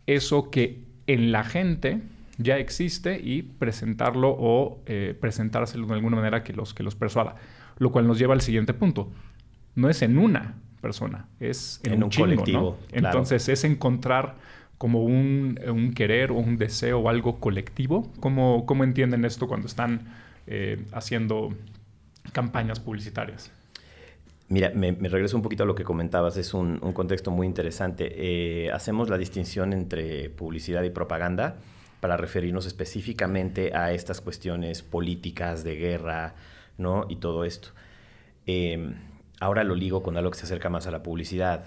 [0.06, 2.00] eso que en la gente
[2.38, 7.36] ya existe y presentarlo o eh, presentárselo de alguna manera que los, que los persuada.
[7.76, 9.12] Lo cual nos lleva al siguiente punto.
[9.74, 12.78] No es en una persona, es en, un, colectivo.
[12.92, 14.36] Entonces es encontrar
[14.78, 18.10] como un, querer o un deseo o algo colectivo.
[18.20, 20.14] ¿Cómo, cómo entienden esto cuando están
[20.46, 21.52] eh, haciendo
[22.32, 23.52] campañas publicitarias?
[24.50, 28.64] Mira, me, regreso un poquito a lo que comentabas, es un, contexto muy interesante.
[28.64, 31.56] Eh, hacemos la distinción entre publicidad y propaganda
[32.00, 36.34] para referirnos específicamente a estas cuestiones políticas, de guerra,
[36.78, 37.04] ¿no?
[37.10, 37.70] Y todo esto.
[38.46, 38.94] Em,
[39.38, 41.64] ahora lo ligo con algo que se acerca más a la publicidad.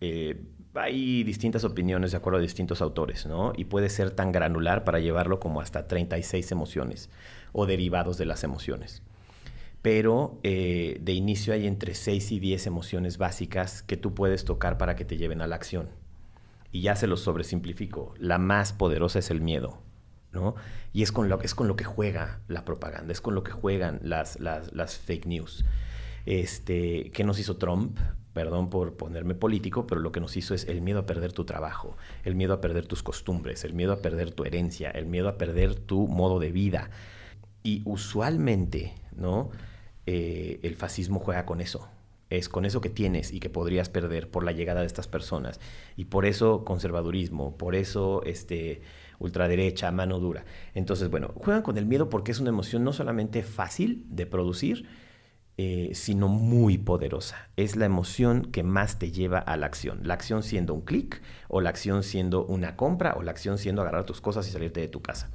[0.00, 0.42] Eh,
[0.74, 3.52] hay distintas opiniones de acuerdo a distintos autores, ¿no?
[3.56, 7.10] Y puede ser tan granular para llevarlo como hasta 36 emociones
[7.52, 9.02] o derivados de las emociones
[9.84, 14.78] pero eh, de inicio hay entre 6 y 10 emociones básicas que tú puedes tocar
[14.78, 15.90] para que te lleven a la acción.
[16.72, 18.14] Y ya se los sobresimplifico.
[18.16, 19.82] La más poderosa es el miedo,
[20.32, 20.54] ¿no?
[20.94, 23.52] Y es con lo, es con lo que juega la propaganda, es con lo que
[23.52, 25.66] juegan las, las, fake news.
[26.24, 27.98] Este, ¿Qué nos hizo Trump?
[28.32, 31.44] Perdón por ponerme político, pero lo que nos hizo es el miedo a perder tu
[31.44, 35.28] trabajo, el miedo a perder tus costumbres, el miedo a perder tu herencia, el miedo
[35.28, 36.88] a perder tu modo de vida.
[37.62, 39.50] Y usualmente, ¿no?
[40.06, 41.88] Eh, el fascismo juega con eso.
[42.30, 45.60] Es con eso que tienes y que podrías perder por la llegada de estas personas.
[45.96, 48.82] Y por eso conservadurismo, por eso este,
[49.18, 50.44] ultraderecha, mano dura.
[50.74, 54.86] Entonces, bueno, juegan con el miedo porque es una emoción no solamente fácil de producir,
[55.56, 57.48] eh, sino muy poderosa.
[57.56, 60.00] Es la emoción que más te lleva a la acción.
[60.02, 63.82] La acción siendo un clic, o la acción siendo una compra, o la acción siendo
[63.82, 65.30] agarrar tus cosas y salirte de tu casa.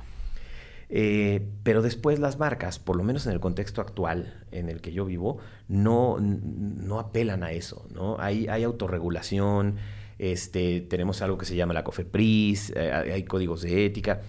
[0.91, 4.91] Eh, pero después las marcas, por lo menos en el contexto actual en el que
[4.91, 8.17] yo vivo, no, no apelan a eso, ¿no?
[8.19, 9.78] Hay, hay autorregulación,
[10.17, 14.21] este, tenemos algo que se llama la COFEPRIS, eh, hay códigos de ética.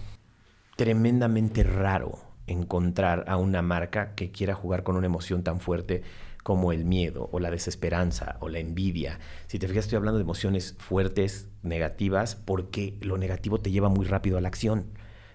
[0.77, 6.03] Tremendamente raro encontrar a una marca que quiera jugar con una emoción tan fuerte
[6.43, 9.19] como el miedo o la desesperanza o la envidia.
[9.47, 14.05] Si te fijas, estoy hablando de emociones fuertes, negativas, porque lo negativo te lleva muy
[14.05, 14.85] rápido a la acción.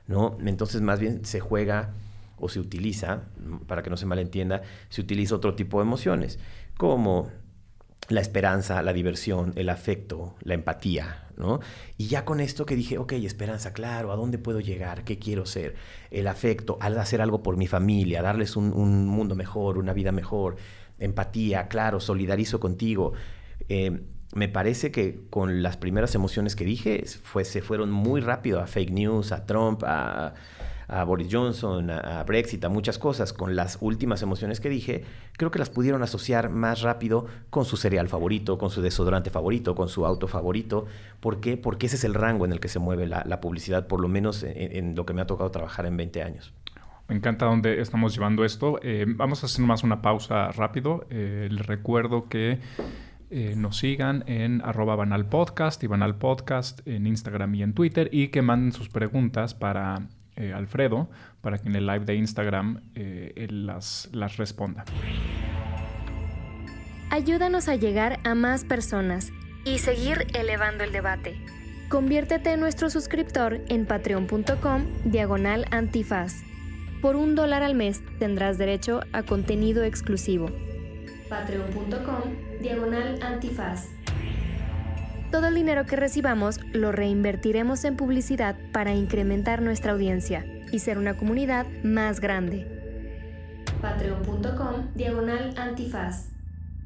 [0.07, 0.37] ¿No?
[0.45, 1.95] Entonces más bien se juega
[2.39, 3.23] o se utiliza,
[3.67, 6.39] para que no se malentienda, se utiliza otro tipo de emociones,
[6.77, 7.31] como
[8.09, 11.61] la esperanza, la diversión, el afecto, la empatía, ¿no?
[11.97, 15.05] Y ya con esto que dije, ok, esperanza, claro, ¿a dónde puedo llegar?
[15.05, 15.75] ¿Qué quiero ser?
[16.11, 20.57] El afecto, al hacer algo por mi familia, darles un, mundo mejor, una vida mejor,
[20.99, 23.13] empatía, claro, solidarizo contigo.
[23.69, 24.01] Eh,
[24.37, 28.67] me parece que con las primeras emociones que dije, fue, se fueron muy rápido a
[28.67, 30.35] fake news, a Trump, a
[31.05, 35.05] Boris Johnson, a, Brexit, a muchas cosas, con las últimas emociones que dije,
[35.37, 39.75] creo que las pudieron asociar más rápido con su cereal favorito, con su desodorante favorito,
[39.75, 40.87] con su auto favorito.
[41.21, 41.57] ¿Por qué?
[41.57, 44.45] Porque ese es el rango en el que se mueve la, publicidad, por lo menos
[44.45, 46.55] en, lo que me ha tocado trabajar en 20 años.
[47.09, 48.81] Me encanta dónde estamos llevando esto.
[48.83, 51.07] Eh, vamos a hacer más una pausa rápido.
[51.11, 52.59] Eh, les recuerdo que
[53.31, 58.43] eh, nos sigan en arroba banalpodcast y banalpodcast en Instagram y en Twitter y que
[58.43, 61.09] manden sus preguntas para eh, Alfredo
[61.41, 64.85] para que en el live de Instagram eh, él las, las responda.
[67.11, 69.33] Ayúdanos a llegar a más personas
[69.65, 71.37] y seguir elevando el debate.
[71.89, 76.43] Conviértete en nuestro suscriptor en patreon.com diagonal antifaz.
[77.01, 80.51] Por un dólar al mes tendrás derecho a contenido exclusivo.
[81.29, 82.23] Patreon.com
[82.61, 83.89] diagonal antifaz.
[85.31, 90.99] Todo el dinero que recibamos lo reinvertiremos en publicidad para incrementar nuestra audiencia y ser
[90.99, 92.77] una comunidad más grande.
[93.83, 96.31] Patreon.com Diagonal Antifaz.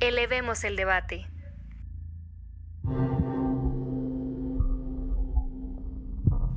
[0.00, 1.26] Elevemos el debate.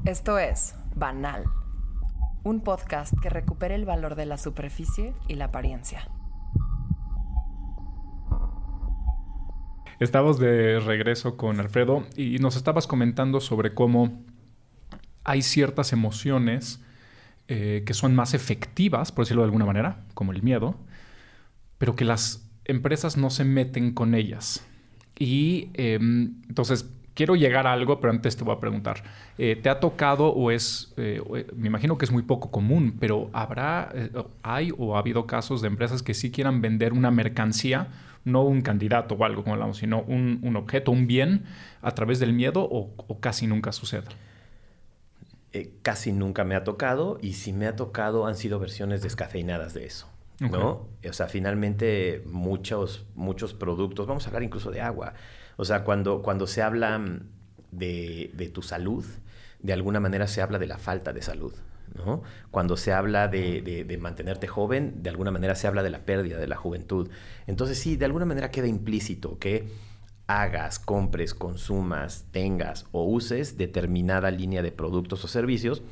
[0.05, 1.45] Esto es Banal,
[2.43, 6.07] un podcast que recupera el valor de la superficie y la apariencia.
[9.99, 14.23] Estamos de regreso con Alfredo y nos estabas comentando sobre cómo
[15.23, 16.81] hay ciertas emociones
[17.47, 20.75] eh, que son más efectivas, por decirlo de alguna manera, como el miedo,
[21.77, 24.65] pero que las empresas no se meten con ellas.
[25.19, 29.03] Y em, entonces quiero llegar a algo, pero antes te voy a preguntar,
[29.37, 31.21] eh, ¿te ha tocado o es, eh,
[31.55, 33.93] me imagino que es muy poco común, pero habrá,
[34.41, 37.89] hay o ha habido casos de empresas que sí quieran vender una mercancía
[38.25, 41.45] no un candidato o algo como hablamos, sino un, objeto, un bien
[41.81, 44.07] a través del miedo o, casi nunca sucede?
[45.51, 49.73] Eh, casi nunca me ha tocado y si me ha tocado han sido versiones descafeinadas
[49.73, 50.09] de eso.
[50.39, 50.89] ¿no?
[51.07, 55.13] O sea, finalmente muchos, muchos productos, vamos a hablar incluso de agua.
[55.55, 57.01] O sea, cuando, cuando se habla
[57.71, 59.05] de, de tu salud,
[59.59, 61.53] de alguna manera se habla de la falta de salud.
[62.51, 66.47] Cuando se habla de, mantenerte joven, de alguna manera se habla de la pérdida de
[66.47, 67.09] la juventud.
[67.47, 69.67] Entonces sí, de alguna manera queda implícito que
[70.27, 75.83] hagas, compres, consumas, tengas o uses determinada línea de productos o servicios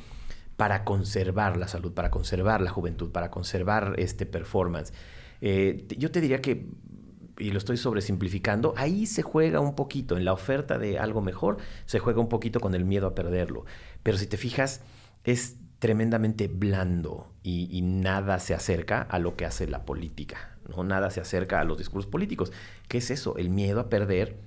[0.58, 4.94] para conservar la salud, para conservar la juventud, para conservar este performance.
[5.42, 6.68] Eh, yo te diría que,
[7.40, 11.58] y lo estoy sobresimplificando, ahí se juega un poquito, en la oferta de algo mejor,
[11.86, 13.66] se juega un poquito con el miedo a perderlo.
[14.04, 14.82] Pero si te fijas,
[15.24, 20.84] es tremendamente blando y, nada se acerca a lo que hace la política, ¿no?
[20.84, 22.52] Nada se acerca a los discursos políticos.
[22.88, 23.36] ¿Qué es eso?
[23.38, 24.38] El miedo a perder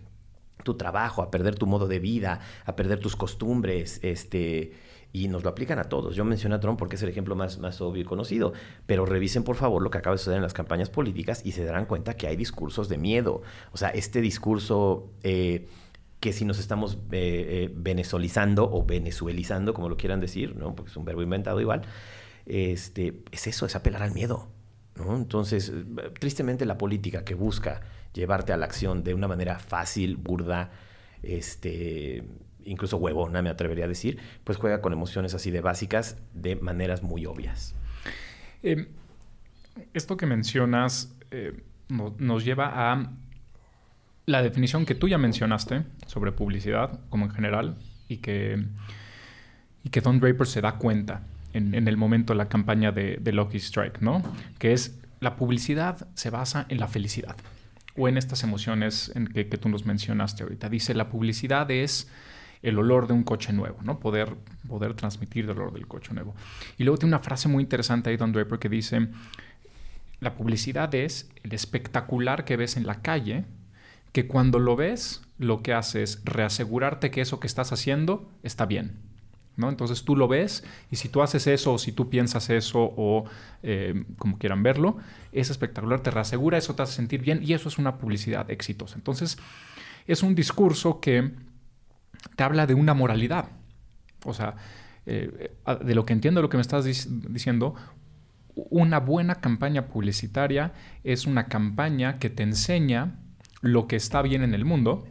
[0.62, 4.74] tu trabajo, a perder tu modo de vida, a perder tus costumbres, este,
[5.12, 6.14] y nos lo aplican a todos.
[6.14, 8.52] Yo mencioné a Trump porque es el ejemplo más, más obvio y conocido,
[8.86, 11.64] pero revisen por favor lo que acaba de suceder en las campañas políticas y se
[11.64, 13.42] darán cuenta que hay discursos de miedo.
[13.72, 15.10] O sea, este discurso...
[15.24, 15.66] Eh,
[16.24, 20.74] que si nos estamos eh, eh, venezolizando o venezuelizando, como lo quieran decir, ¿no?
[20.74, 21.82] porque es un verbo inventado igual,
[22.46, 24.48] este, es eso, es apelar al miedo.
[24.96, 25.14] ¿no?
[25.16, 25.70] Entonces,
[26.18, 27.82] tristemente la política que busca
[28.14, 30.70] llevarte a la acción de una manera fácil, burda,
[31.22, 32.24] este,
[32.64, 37.02] incluso huevona, me atrevería a decir, pues juega con emociones así de básicas de maneras
[37.02, 37.74] muy obvias.
[38.62, 38.88] Em,
[39.92, 41.52] esto que mencionas eh,
[41.90, 43.12] nos lleva a
[44.26, 47.76] la definición que tú ya mencionaste sobre publicidad, como en general,
[48.08, 48.64] y que,
[49.82, 53.32] y que Don Draper se da cuenta en, el momento de la campaña de, de
[53.32, 54.22] Lucky Strike, ¿no?
[54.58, 57.36] Que es la publicidad se basa en la felicidad
[57.96, 60.68] o en estas emociones en que, tú nos mencionaste ahorita.
[60.68, 62.10] Dice, la publicidad es
[62.62, 64.00] el olor de un coche nuevo, ¿no?
[64.00, 64.34] Poder,
[64.68, 66.34] poder transmitir el olor del coche nuevo.
[66.76, 69.08] Y luego tiene una frase muy interesante ahí, Don Draper, que dice,
[70.20, 73.44] la publicidad es el espectacular que ves en la calle
[74.14, 78.64] que cuando lo ves, lo que hace es reasegurarte que eso que estás haciendo está
[78.64, 79.00] bien.
[79.56, 79.68] ¿no?
[79.68, 83.24] Entonces tú lo ves y si tú haces eso o si tú piensas eso o
[83.64, 84.98] eh, como quieran verlo,
[85.32, 88.94] es espectacular, te reasegura, eso te hace sentir bien y eso es una publicidad exitosa.
[88.94, 89.36] Entonces
[90.06, 91.32] es un discurso que
[92.36, 93.48] te habla de una moralidad.
[94.24, 94.54] O sea,
[95.06, 95.50] eh,
[95.84, 97.74] de lo que entiendo, lo que me estás diciendo,
[98.54, 100.72] una buena campaña publicitaria
[101.02, 103.18] es una campaña que te enseña
[103.64, 105.06] lo que está bien en el mundo,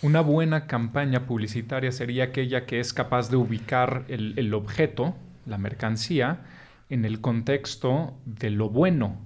[0.00, 6.40] una buena campaña publicitaria sería aquella que es capaz de ubicar el, objeto, la mercancía,
[6.88, 9.16] en el contexto de lo bueno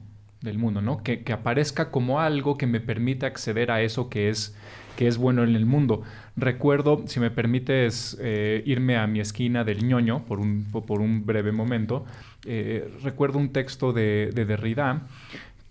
[0.40, 1.02] del mundo, ¿no?
[1.02, 4.56] Que, aparezca como algo que me permita acceder a eso que es,
[4.96, 6.02] que es bueno en el mundo.
[6.36, 11.26] Recuerdo, si me permites eh, irme a mi esquina del ñoño por un, por un
[11.26, 12.06] breve momento,
[12.46, 15.02] eh, recuerdo un texto de Derrida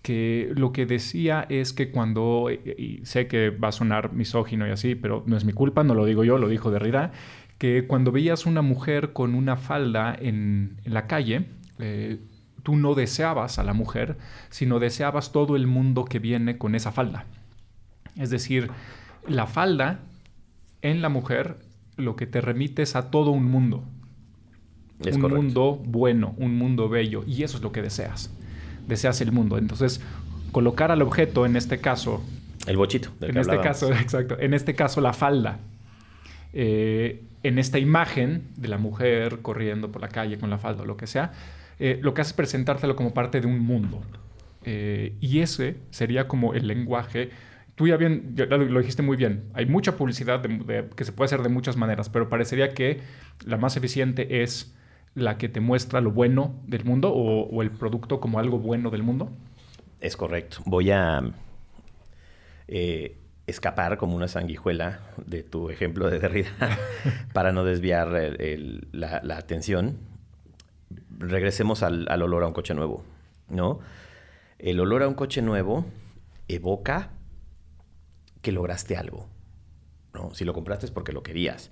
[0.05, 4.69] que lo que decía es que cuando, y sé que va a sonar misógino y
[4.69, 7.11] así, pero no es mi culpa, no lo digo yo, lo dijo Derrida,
[7.57, 11.47] que cuando veías una mujer con una falda en, la calle,
[11.79, 12.19] eh,
[12.61, 14.15] tú no deseabas a la mujer,
[14.51, 17.25] sino deseabas todo el mundo que viene con esa falda.
[18.15, 18.69] Es decir,
[19.27, 20.01] la falda
[20.83, 21.57] en la mujer
[21.97, 23.83] lo que te remite es a todo un mundo.
[24.99, 28.29] un mundo bueno, un mundo bello, y eso es lo que deseas
[28.87, 29.57] deseas el mundo.
[29.57, 30.01] Entonces,
[30.51, 32.23] colocar al objeto, en este caso...
[32.67, 33.09] El bochito.
[33.21, 34.39] en este caso, exacto.
[34.39, 35.59] En este caso, la falda.
[36.53, 40.85] Eh, en esta imagen de la mujer corriendo por la calle con la falda o
[40.85, 41.33] lo que sea,
[41.79, 44.01] eh, lo que hace es presentártelo como parte de un mundo.
[44.63, 47.29] Eh, y ese sería como el lenguaje.
[47.75, 50.41] Tú ya bien, lo, dijiste muy bien, hay mucha publicidad
[50.95, 53.01] que se puede hacer de muchas maneras, pero parecería que
[53.45, 54.73] la más eficiente es
[55.15, 59.01] la que te muestra lo bueno del mundo o, el producto como algo bueno del
[59.01, 59.29] mundo?
[60.01, 60.57] Es correcto.
[60.65, 61.23] Voy a
[62.67, 66.51] eh, escapar como una sanguijuela de tu ejemplo de Derrida
[67.33, 68.09] para no desviar
[68.91, 69.97] la, atención.
[71.17, 73.03] Regresemos al, al, olor a un coche nuevo,
[73.49, 73.79] ¿no?
[74.59, 75.85] El olor a un coche nuevo
[76.49, 77.11] evoca
[78.41, 79.27] que lograste algo,
[80.13, 80.33] ¿no?
[80.33, 81.71] Si lo compraste es porque lo querías.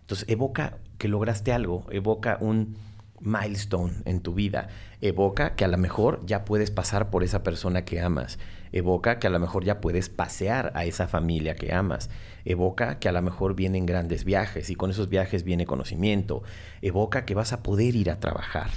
[0.00, 2.76] Entonces evoca que lograste algo, evoca un
[3.20, 4.68] milestone en tu vida,
[5.00, 8.38] evoca que a lo mejor ya puedes pasar por esa persona que amas,
[8.72, 12.10] evoca que a lo mejor ya puedes pasear a esa familia que amas,
[12.44, 16.42] evoca que a lo mejor vienen grandes viajes y con esos viajes viene conocimiento,
[16.82, 18.70] evoca que vas a poder ir a trabajar,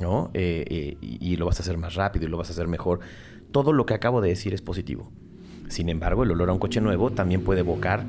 [0.00, 0.30] ¿no?
[0.34, 3.00] Eh, eh, y lo vas a hacer más rápido y lo vas a hacer mejor.
[3.52, 5.12] Todo lo que acabo de decir es positivo.
[5.68, 8.04] Sin embargo, el olor a un coche nuevo también puede evocar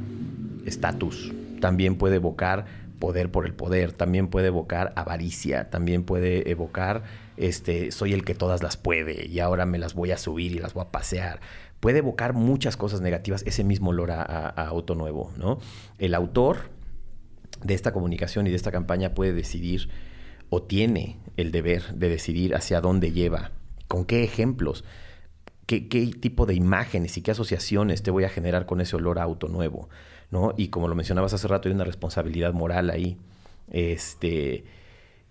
[0.66, 7.04] estatus, también puede evocar poder por el poder, también puede evocar avaricia, también puede evocar
[7.38, 10.60] este soy el que todas las puede y ahora me las voy a subir y
[10.60, 11.40] las voy a pasear.
[11.80, 15.60] Puede evocar muchas cosas negativas ese mismo olor a, auto nuevo, ¿no?
[16.00, 16.70] El autor
[17.64, 19.90] de esta comunicación y de esta campaña puede decidir
[20.50, 23.52] o tiene el deber de decidir hacia dónde lleva,
[23.88, 24.84] con qué ejemplos,
[25.66, 29.20] qué, qué tipo de imágenes y qué asociaciones te voy a generar con ese olor
[29.20, 29.90] a auto nuevo.
[30.58, 33.18] Y como lo mencionabas hace rato, hay una responsabilidad moral ahí.
[33.72, 34.66] Este,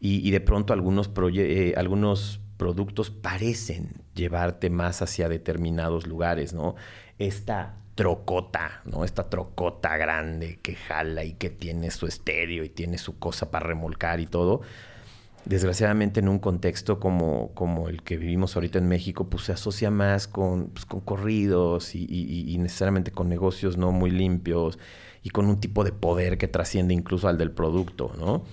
[0.01, 6.75] y, de pronto algunos, eh, algunos productos parecen llevarte más hacia determinados lugares, ¿no?
[7.19, 9.05] Esta trocota, ¿no?
[9.05, 13.67] Esta trocota grande que jala y que tiene su estéreo y tiene su cosa para
[13.67, 14.63] remolcar y todo
[15.45, 19.91] desgraciadamente en un contexto como, como el que vivimos ahorita en México, pues se asocia
[19.91, 24.79] más con, pues, con corridos y, necesariamente con negocios no muy limpios
[25.23, 28.45] y con un tipo de poder que trasciende incluso al del producto, ¿no?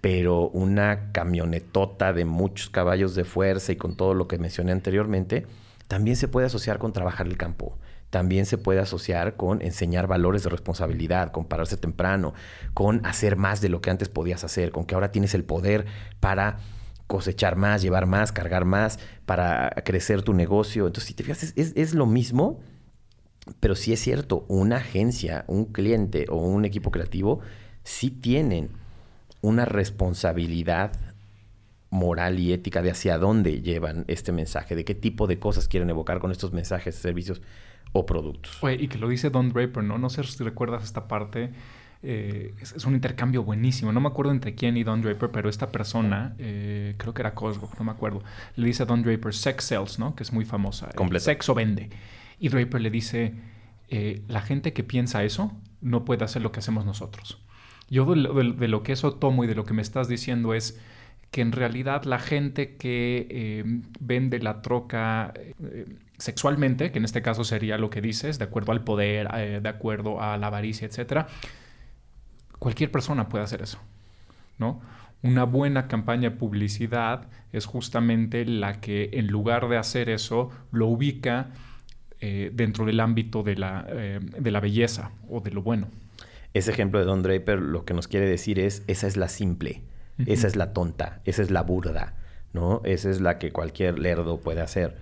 [0.00, 5.46] Pero una camionetota de muchos caballos de fuerza y con todo lo que mencioné anteriormente,
[5.88, 7.76] también se puede asociar con trabajar el campo
[8.16, 12.32] también se puede asociar con enseñar valores de responsabilidad, con pararse temprano,
[12.72, 15.84] con hacer más de lo que antes podías hacer, con que ahora tienes el poder
[16.18, 16.56] para
[17.06, 20.86] cosechar más, llevar más, cargar más, para crecer tu negocio.
[20.86, 22.58] Entonces, si te fijas, es, lo mismo,
[23.60, 27.40] pero sí es cierto, una agencia, un cliente o un equipo creativo
[27.84, 28.70] sí tienen
[29.42, 30.92] una responsabilidad
[31.90, 35.90] moral y ética de hacia dónde llevan este mensaje, de qué tipo de cosas quieren
[35.90, 37.42] evocar con estos mensajes, servicios
[37.92, 38.58] o productos.
[38.78, 39.98] y que lo dice Don Draper, ¿no?
[39.98, 41.52] No sé si recuerdas esta parte.
[42.02, 43.90] Eh, es, un intercambio buenísimo.
[43.92, 47.34] No me acuerdo entre quién y Don Draper, pero esta persona, eh, creo que era
[47.34, 48.22] Cosgrove, no me acuerdo,
[48.54, 50.14] le dice a Don Draper, sex sells, ¿no?
[50.14, 50.88] Que es muy famosa.
[50.88, 51.90] Eh, sexo vende.
[52.38, 53.34] Y Draper le dice,
[54.28, 57.42] la gente que piensa eso no puede hacer lo que hacemos nosotros.
[57.88, 60.78] Yo de lo que eso tomo y de lo que me estás diciendo es
[61.30, 65.34] que en realidad la gente que vende la troca
[66.18, 69.68] sexualmente, que en este caso sería lo que dices, de acuerdo al poder, eh, de
[69.68, 71.26] acuerdo a la avaricia, etc.,
[72.58, 73.78] cualquier persona puede hacer eso,
[74.58, 74.80] ¿no?
[75.22, 80.86] Una buena campaña de publicidad es justamente la que en lugar de hacer eso, lo
[80.86, 81.50] ubica
[82.20, 85.88] eh, dentro del ámbito de la, eh, de la belleza o de lo bueno.
[86.54, 89.82] Ese ejemplo de Don Draper lo que nos quiere decir es, esa es la simple,
[90.24, 92.14] esa es la tonta, esa es la burda,
[92.52, 92.80] ¿no?
[92.84, 94.96] Esa es la que cualquier lerdo puede hacer.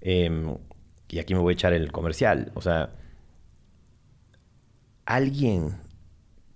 [0.00, 0.56] Em,
[1.08, 2.90] y aquí me voy a echar el comercial, o sea,
[5.04, 5.76] alguien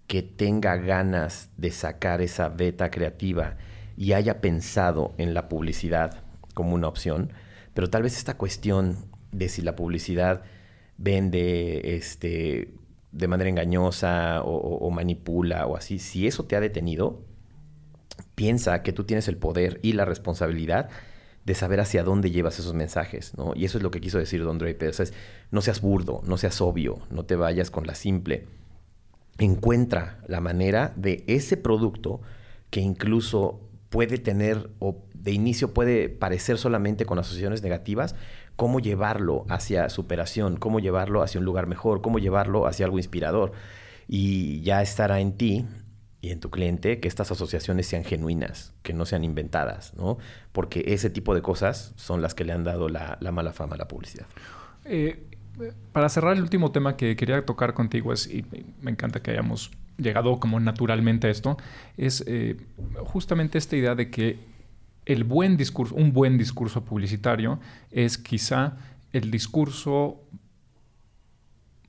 [0.06, 3.56] que tenga ganas de sacar esa beta creativa
[3.96, 6.24] y haya pensado en la publicidad
[6.54, 7.32] como una opción,
[7.74, 8.96] pero tal vez esta cuestión
[9.30, 10.42] de si la publicidad
[10.96, 12.74] vende este,
[13.12, 17.24] de manera engañosa o, manipula o así, si eso te ha detenido,
[18.40, 20.88] piensa que tú tienes el poder y la responsabilidad
[21.44, 23.52] de saber hacia dónde llevas esos mensajes, ¿no?
[23.54, 24.94] Y eso es lo que quiso decir Don Draper.
[25.50, 28.46] No seas burdo, no seas obvio, no te vayas con la simple.
[29.36, 32.22] Encuentra la manera de ese producto
[32.70, 33.60] que incluso
[33.90, 38.14] puede tener o de inicio puede parecer solamente con asociaciones negativas,
[38.56, 43.52] cómo llevarlo hacia superación, cómo llevarlo hacia un lugar mejor, cómo llevarlo hacia algo inspirador.
[44.08, 45.66] Y ya estará en ti
[46.22, 50.18] y en tu cliente que estas asociaciones sean genuinas, que no sean inventadas, ¿no?
[50.52, 53.78] Porque ese tipo de cosas son las que le han dado la, mala fama a
[53.78, 54.26] la publicidad.
[54.84, 55.26] Eh,
[55.92, 58.44] para cerrar el último tema que quería tocar contigo es, y
[58.82, 61.56] me encanta que hayamos llegado como naturalmente a esto,
[61.96, 62.56] es eh,
[63.04, 64.38] justamente esta idea de que
[65.06, 67.58] el buen discurso, un buen discurso publicitario
[67.90, 68.76] es quizá
[69.12, 70.22] el discurso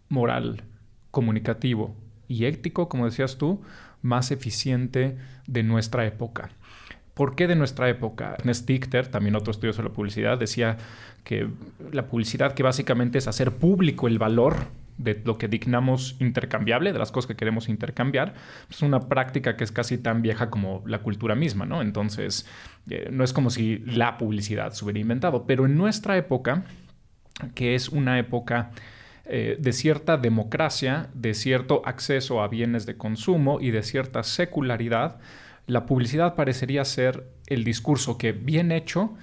[0.09, 0.63] moral,
[1.11, 1.95] comunicativo
[2.27, 3.61] y ético, como decías tú,
[4.01, 6.49] más eficiente de nuestra época.
[7.13, 8.35] ¿Por qué de nuestra época?
[8.39, 10.77] Ernest Dichter, también otro estudio sobre la publicidad, decía
[11.23, 11.47] que
[11.91, 14.55] la publicidad que básicamente es hacer público el valor
[14.97, 18.35] de lo que dignamos intercambiable, de las cosas que queremos intercambiar,
[18.69, 21.81] es una práctica que es casi tan vieja como la cultura misma, ¿no?
[21.81, 22.47] Entonces,
[22.89, 26.63] eh, no es como si la publicidad se hubiera inventado, pero en nuestra época,
[27.55, 28.71] que es una época
[29.33, 35.19] eh, de cierta democracia, de cierto acceso a bienes de consumo y de cierta secularidad,
[35.67, 39.13] la publicidad parecería ser el discurso que, bien hecho,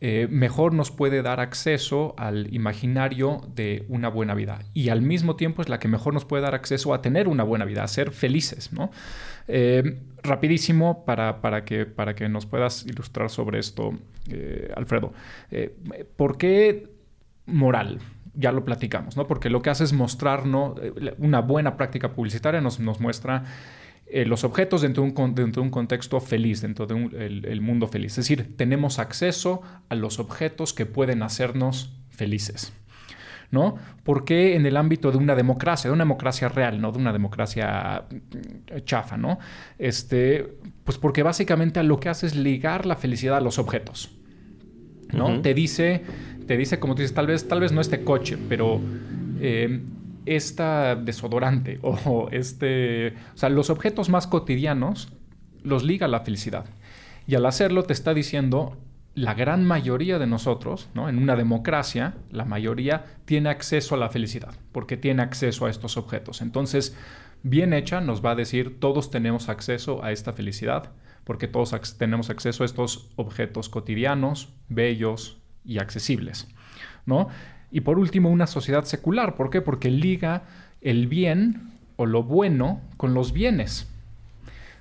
[0.00, 5.34] eh, mejor nos puede dar acceso al imaginario de una buena vida y al mismo
[5.34, 7.88] tiempo es la que mejor nos puede dar acceso a tener una buena vida, a
[7.88, 8.72] ser felices.
[8.72, 8.92] ¿no?
[9.48, 13.98] Eh, rapidísimo para, para, que, para que nos puedas ilustrar sobre esto,
[14.76, 15.12] Alfredo.
[16.14, 16.88] ¿Por qué
[17.46, 17.98] moral?
[18.36, 19.26] Ya lo platicamos, ¿no?
[19.26, 20.78] Porque lo que hace es mostrarnos
[21.18, 23.44] una buena práctica publicitaria, nos, nos muestra
[24.06, 27.10] eh, los objetos dentro de un, dentro de un contexto feliz, dentro del
[27.42, 28.12] de el mundo feliz.
[28.12, 32.72] Es decir, tenemos acceso a los objetos que pueden hacernos felices.
[33.50, 33.76] ¿no?
[34.04, 37.12] ¿Por qué en el ámbito de una democracia, de una democracia real, no de una
[37.12, 39.38] democracia mm, chafa, ¿no?
[39.78, 44.16] Este, pues porque básicamente lo que hace es ligar la felicidad a los objetos,
[45.12, 45.40] ¿no?
[45.40, 46.04] Te dice,
[46.46, 48.80] te dice, como tú dices, tal vez, tal vez no este coche, pero
[49.40, 49.82] eh,
[50.26, 53.14] esta desodorante o este...
[53.34, 55.12] O sea, los objetos más cotidianos
[55.62, 56.66] los liga a la felicidad.
[57.26, 58.76] Y al hacerlo te está diciendo,
[59.14, 61.08] la gran mayoría de nosotros, ¿no?
[61.08, 65.96] en una democracia, la mayoría tiene acceso a la felicidad, porque tiene acceso a estos
[65.96, 66.42] objetos.
[66.42, 66.96] Entonces,
[67.42, 70.92] bien hecha nos va a decir, todos tenemos acceso a esta felicidad,
[71.24, 76.46] porque todos tenemos acceso a estos objetos cotidianos, bellos y accesibles.
[77.06, 77.28] ¿no?
[77.70, 79.34] Y por último, una sociedad secular.
[79.34, 79.62] ¿Por qué?
[79.62, 80.42] Porque liga
[80.82, 83.90] el bien o lo bueno con los bienes.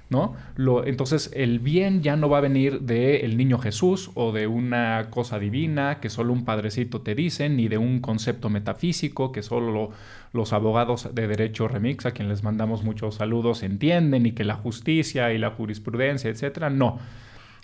[0.07, 0.35] ¿No?
[0.55, 4.45] Lo, entonces el bien ya no va a venir de el niño Jesús o de
[4.45, 9.41] una cosa divina que solo un padrecito te dice, ni de un concepto metafísico que
[9.41, 9.89] solo
[10.31, 14.53] los abogados de derecho remix, a quien les mandamos muchos saludos, entienden y que la
[14.53, 16.69] justicia y la jurisprudencia, etcétera.
[16.69, 16.99] No.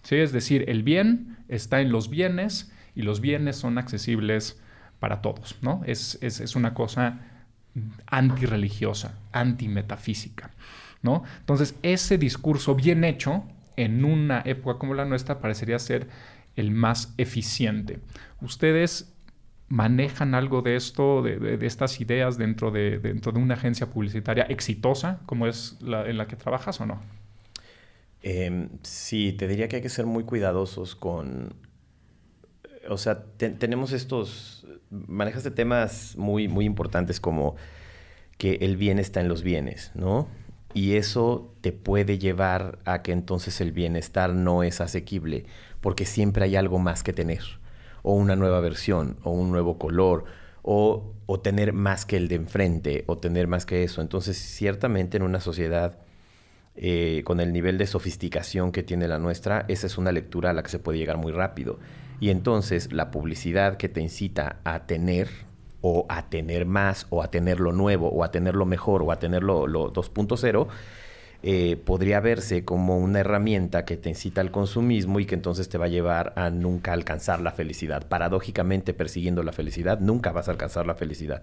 [0.02, 0.16] ¿Sí?
[0.16, 4.60] Es decir, el bien está en los bienes y los bienes son accesibles
[5.00, 5.82] para todos, ¿no?
[5.86, 7.20] Es, una cosa
[8.06, 10.52] antirreligiosa, antimetafísica,
[11.02, 11.24] ¿no?
[11.40, 13.44] Entonces, ese discurso bien hecho
[13.78, 16.08] en una época como la nuestra parecería ser
[16.56, 18.00] el más eficiente.
[18.42, 19.14] ¿Ustedes
[19.70, 25.22] manejan algo de esto, de, estas ideas dentro de, dentro de una agencia publicitaria exitosa
[25.26, 27.02] como es la en la que trabajas o no?
[28.22, 31.56] Em, sí, te diría que hay que ser muy cuidadosos con...
[32.90, 34.62] O sea, tenemos estos
[34.92, 37.56] manejaste temas muy, muy importantes como
[38.38, 40.28] que el bien está en los bienes, ¿no?
[40.74, 45.46] Y eso te puede llevar a que entonces el bienestar no es asequible,
[45.82, 47.44] porque siempre hay algo más que tener,
[48.04, 50.26] o una nueva versión, o un nuevo color,
[50.62, 54.02] o, o tener más que el de enfrente, o tener más que eso.
[54.02, 56.00] Entonces, ciertamente en una sociedad
[56.76, 60.54] eh, con el nivel de sofisticación que tiene la nuestra, esa es una lectura a
[60.54, 61.80] la que se puede llegar muy rápido.
[62.22, 65.28] Y entonces la publicidad que te incita a tener
[65.82, 69.12] o a tener más o a tener lo nuevo o a tener lo mejor o
[69.12, 70.68] a tener lo, 2.0,
[71.42, 75.80] eh, podría verse como una herramienta que te incita al consumismo y que entonces te
[75.80, 78.08] va a llevar a nunca alcanzar la felicidad.
[78.08, 81.42] Paradójicamente, persiguiendo la felicidad, nunca vas a alcanzar la felicidad,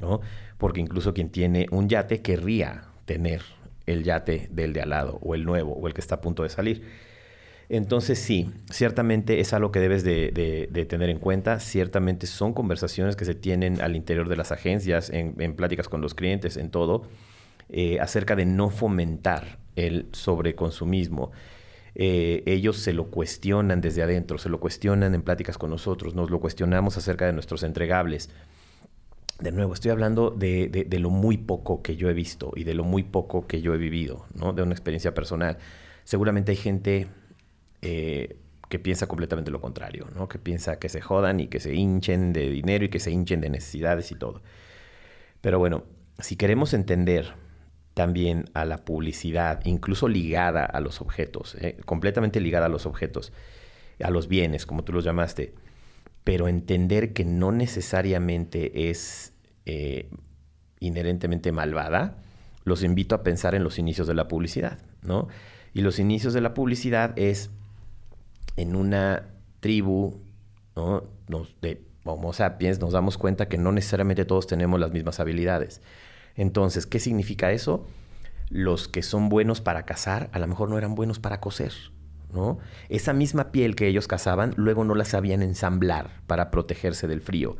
[0.00, 0.22] ¿no?
[0.56, 3.42] Porque incluso quien tiene un yate querría tener
[3.84, 6.42] el yate del de al lado, o el nuevo, o el que está a punto
[6.42, 6.82] de salir.
[7.68, 11.60] Entonces sí, ciertamente es algo que debes de, tener en cuenta.
[11.60, 16.14] Ciertamente son conversaciones que se tienen al interior de las agencias, en, pláticas con los
[16.14, 17.02] clientes, en todo,
[17.68, 21.32] eh, acerca de no fomentar el sobreconsumismo.
[21.96, 26.30] Eh, ellos se lo cuestionan desde adentro, se lo cuestionan en pláticas con nosotros, nos
[26.30, 28.30] lo cuestionamos acerca de nuestros entregables.
[29.40, 32.74] De nuevo, estoy hablando de, de, lo muy poco que yo he visto y de
[32.74, 34.52] lo muy poco que yo he vivido, ¿no?
[34.52, 35.58] de una experiencia personal.
[36.04, 37.08] Seguramente hay gente
[37.84, 38.36] eh,
[38.68, 40.28] que piensa completamente lo contrario, ¿no?
[40.28, 43.40] Que piensa que se jodan y que se hinchen de dinero y que se hinchen
[43.40, 44.42] de necesidades y todo.
[45.40, 45.84] Pero bueno,
[46.18, 47.34] si queremos entender
[47.92, 51.76] también a la publicidad, incluso ligada a los objetos, ¿eh?
[51.84, 53.32] completamente ligada a los objetos,
[54.02, 55.54] a los bienes, como tú los llamaste,
[56.24, 59.34] pero entender que no necesariamente es
[59.66, 60.08] eh,
[60.80, 62.16] inherentemente malvada,
[62.64, 65.28] los invito a pensar en los inicios de la publicidad, ¿no?
[65.74, 67.50] Y los inicios de la publicidad es
[68.56, 69.28] en una
[69.60, 70.20] tribu,
[70.76, 71.04] ¿no?
[71.28, 75.80] Nos, de Homo sapiens, nos damos cuenta que no necesariamente todos tenemos las mismas habilidades.
[76.36, 77.86] Entonces, ¿qué significa eso?
[78.50, 81.72] Los que son buenos para cazar, a lo mejor no eran buenos para coser,
[82.32, 82.58] ¿no?
[82.90, 87.56] Esa misma piel que ellos cazaban, luego no la sabían ensamblar para protegerse del frío.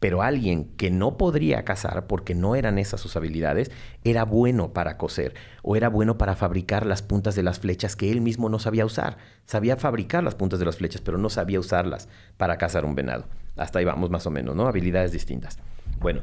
[0.00, 3.70] Pero alguien que no podría cazar porque no eran esas sus habilidades,
[4.04, 8.12] era bueno para coser o era bueno para fabricar las puntas de las flechas que
[8.12, 9.18] él mismo no sabía usar.
[9.44, 13.26] Sabía fabricar las puntas de las flechas, pero no sabía usarlas para cazar un venado.
[13.56, 14.68] Hasta ahí vamos más o menos, ¿no?
[14.68, 15.58] Habilidades distintas.
[15.98, 16.22] Bueno,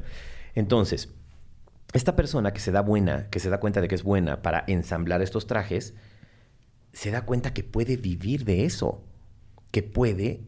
[0.56, 1.10] entonces,
[1.94, 4.64] esta persona que se da buena, que se da cuenta de que es buena para
[4.68, 5.94] ensamblar estos trajes,
[6.94, 9.04] se da cuenta que puede vivir de eso,
[9.72, 10.44] que puede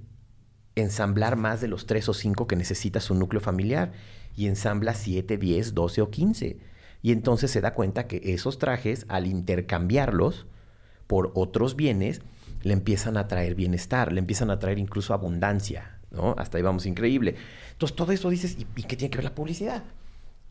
[0.82, 3.92] ensamblar más de los tres o cinco que necesita su núcleo familiar
[4.36, 6.58] y ensambla 7, 10, 12 o 15.
[7.02, 10.46] Y entonces se da cuenta que esos trajes, al intercambiarlos
[11.08, 12.22] por otros bienes,
[12.62, 16.36] le empiezan a traer bienestar, le empiezan a traer incluso abundancia, ¿no?
[16.38, 17.36] Hasta ahí vamos increíble.
[17.72, 19.84] Entonces todo eso dices, ¿y, qué tiene que ver la publicidad?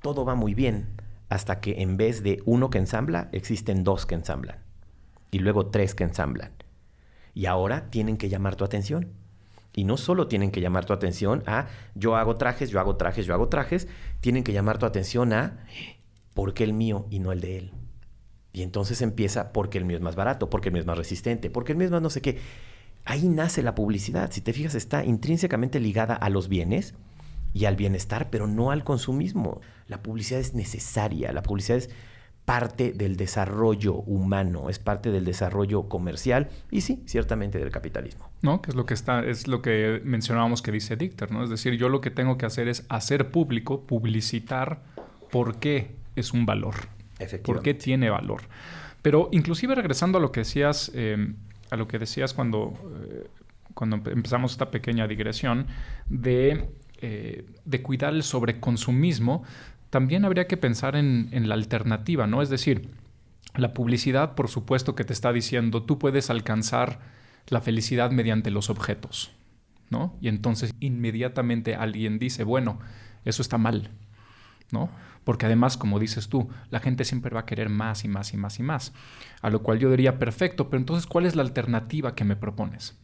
[0.03, 0.87] Todo va muy bien
[1.29, 4.59] hasta que en vez de uno que ensambla, existen dos que ensamblan.
[5.31, 6.53] Y luego tres que ensamblan.
[7.35, 9.13] Y ahora tienen que llamar tu atención.
[9.77, 13.27] Y no solo tienen que llamar tu atención a yo hago trajes, yo hago trajes,
[13.27, 13.87] yo hago trajes,
[14.21, 15.65] tienen que llamar tu atención a
[16.35, 17.73] por qué el mío y no el de él.
[18.55, 21.51] Y entonces empieza porque el mío es más barato, porque el mío es más resistente,
[21.51, 22.39] porque el mío es más no sé qué.
[23.05, 24.31] Ahí nace la publicidad.
[24.33, 26.95] Si te fijas, está intrínsecamente ligada a los bienes
[27.53, 29.61] y al bienestar, pero no al consumismo.
[29.89, 31.91] La publicidad es necesaria, la publicidad es
[32.47, 38.31] parte del desarrollo humano, es parte del desarrollo comercial y sí, ciertamente del capitalismo.
[38.41, 38.63] ¿No?
[38.63, 41.43] Que es lo que está, es lo que mencionábamos que dice Dicter, ¿no?
[41.43, 44.81] Es decir, yo lo que tengo que hacer es hacer público, publicitar
[45.31, 46.75] por qué es un valor.
[47.43, 48.43] Por qué tiene valor.
[49.03, 51.35] Pero inclusive regresando a lo que decías, em,
[51.71, 52.75] a lo que decías cuando,
[53.11, 53.27] eh,
[53.75, 55.67] cuando empezamos esta pequeña digresión
[56.09, 56.69] de,
[57.01, 59.43] eh, de cuidar el sobreconsumismo,
[59.91, 62.43] también habría que pensar en, la alternativa, ¿no?
[62.43, 62.91] Es decir,
[63.55, 67.01] la publicidad, por supuesto, que te está diciendo, tú puedes alcanzar
[67.49, 69.33] la felicidad mediante los objetos,
[69.91, 70.17] ¿no?
[70.21, 72.81] Y entonces inmediatamente alguien dice, bueno,
[73.25, 73.91] eso está mal,
[74.71, 74.91] ¿no?
[75.25, 78.37] Porque además, como dices tú, la gente siempre va a querer más y más y
[78.37, 78.93] más y más.
[79.43, 82.97] A lo cual yo diría, perfecto, pero entonces, ¿cuál es la alternativa que me propones?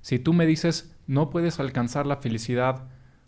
[0.00, 2.84] Si tú me dices, no puedes alcanzar la felicidad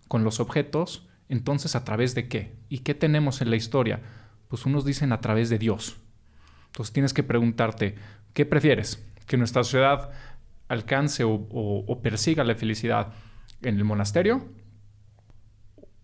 [0.08, 2.56] con los objetos, entonces, ¿a través de qué?
[2.68, 4.00] ¿Y qué tenemos en la historia?
[4.48, 5.96] Pues unos dicen a través de Dios.
[6.66, 7.96] Entonces tienes que preguntarte,
[8.32, 9.04] ¿qué prefieres?
[9.26, 10.10] ¿Que nuestra sociedad
[10.68, 13.12] alcance o, persiga la felicidad
[13.62, 14.44] en el monasterio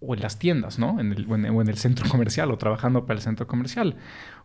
[0.00, 0.98] o en las tiendas, ¿no?
[0.98, 3.96] En el, o, en, el centro comercial o trabajando para el centro comercial.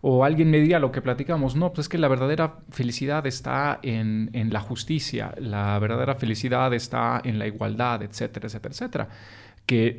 [0.02, 3.80] O alguien me diría lo que platicamos, no, pues es que la verdadera felicidad está
[3.82, 9.10] en, en, la justicia, la verdadera felicidad está en la igualdad, etcétera, etcétera, etcétera.
[9.66, 9.98] Que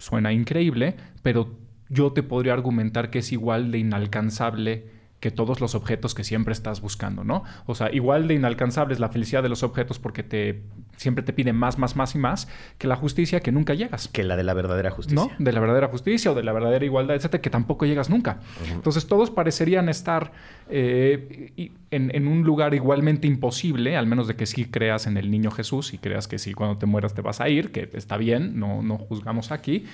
[0.00, 1.56] suena increíble, pero
[1.88, 6.52] yo te podría argumentar que es igual de inalcanzable que todos los objetos que siempre
[6.52, 7.44] estás buscando, ¿no?
[7.66, 10.62] O sea, igual de inalcanzable es la felicidad de los objetos porque te
[10.96, 12.46] siempre te piden más, más, más y más
[12.76, 14.08] que la justicia que nunca llegas.
[14.08, 15.24] Que la de la verdadera justicia.
[15.24, 15.30] ¿No?
[15.38, 18.40] De la verdadera justicia o de la verdadera igualdad, etcétera, que tampoco llegas nunca.
[18.70, 20.32] Entonces todos parecerían estar
[20.68, 25.30] eh, en, en, un lugar igualmente imposible, al menos de que sí creas en el
[25.30, 28.18] niño Jesús y creas que sí cuando te mueras te vas a ir, que está
[28.18, 29.86] bien, no, no juzgamos aquí.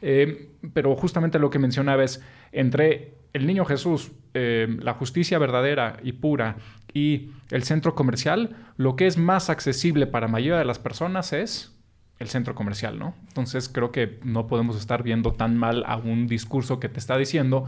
[0.00, 2.22] Eh, pero justamente lo que mencionaba es
[2.52, 6.56] entre el niño Jesús, eh, la justicia verdadera y pura
[6.94, 11.32] y el centro comercial, lo que es más accesible para la mayoría de las personas
[11.32, 11.76] es
[12.20, 13.14] el centro comercial, ¿no?
[13.28, 17.18] Entonces creo que no podemos estar viendo tan mal a un discurso que te está
[17.18, 17.66] diciendo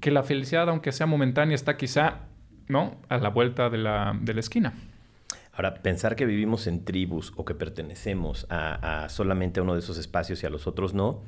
[0.00, 2.20] que la felicidad, aunque sea momentánea, está quizá,
[2.68, 2.96] ¿no?
[3.10, 4.72] A la vuelta de la, de la esquina.
[5.52, 9.80] Ahora, pensar que vivimos en tribus o que pertenecemos a, a solamente a uno de
[9.80, 11.20] esos espacios y a los otros no,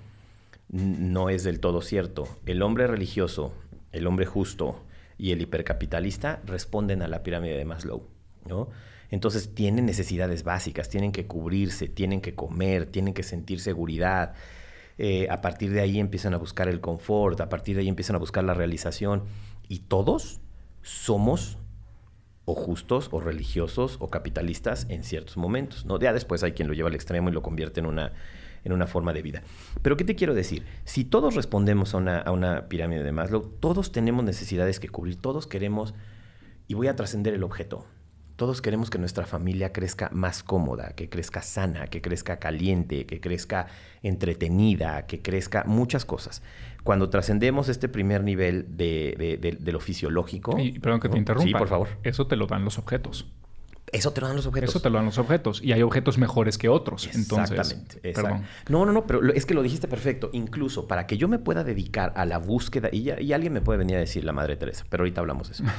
[0.70, 2.26] no es del todo cierto.
[2.46, 3.54] El hombre religioso,
[3.94, 4.84] el hombre justo
[5.16, 8.06] y el hipercapitalista responden a la pirámide de Maslow,
[8.46, 8.68] ¿no?
[9.10, 14.34] Entonces tienen necesidades básicas, tienen que cubrirse, tienen que comer, tienen que sentir seguridad.
[14.98, 18.16] Eh, a partir de ahí empiezan a buscar el confort, a partir de ahí empiezan
[18.16, 19.22] a buscar la realización.
[19.68, 20.40] Y todos
[20.82, 21.58] somos
[22.44, 25.86] o justos o religiosos o capitalistas en ciertos momentos.
[25.86, 25.98] ¿no?
[25.98, 28.12] Ya después hay quien lo lleva al extremo y lo convierte en una,
[28.64, 29.42] en una forma de vida.
[29.82, 30.64] Pero ¿qué te quiero decir?
[30.84, 35.16] Si todos respondemos a una, a una pirámide de Maslow, todos tenemos necesidades que cubrir,
[35.16, 35.94] todos queremos,
[36.66, 37.86] y voy a trascender el objeto,
[38.36, 43.20] todos queremos que nuestra familia crezca más cómoda, que crezca sana, que crezca caliente, que
[43.20, 43.68] crezca
[44.02, 46.42] entretenida, que crezca muchas cosas.
[46.82, 50.58] Cuando trascendemos este primer nivel de, lo fisiológico...
[50.58, 51.46] Y, perdón que te interrumpa.
[51.46, 51.88] Sí, por favor.
[52.02, 53.30] Eso te lo dan los objetos.
[53.92, 54.70] Eso te lo dan los objetos.
[54.70, 55.62] Eso te lo dan los objetos.
[55.62, 57.06] Y hay objetos mejores que otros.
[57.06, 58.00] Exactamente.
[58.12, 58.44] Perdón.
[58.68, 60.30] No, no, no, pero es que lo dijiste perfecto.
[60.32, 63.78] Incluso para que yo me pueda dedicar a la búsqueda, y, y alguien me puede
[63.78, 65.64] venir a decir la Madre Teresa, pero ahorita hablamos de eso.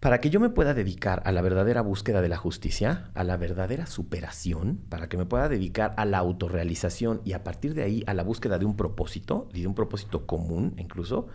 [0.00, 3.36] Para que yo me pueda dedicar a la verdadera búsqueda de la justicia, a la
[3.36, 8.04] verdadera superación, para que me pueda dedicar a la autorrealización y a partir de ahí
[8.06, 11.26] a la búsqueda de un propósito, y de un propósito común incluso,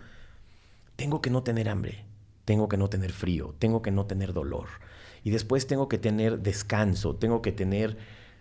[0.96, 2.06] tengo que no tener hambre,
[2.46, 4.68] tengo que no tener frío, tengo que no tener dolor.
[5.24, 7.96] Y después tengo que tener descanso, tengo que tener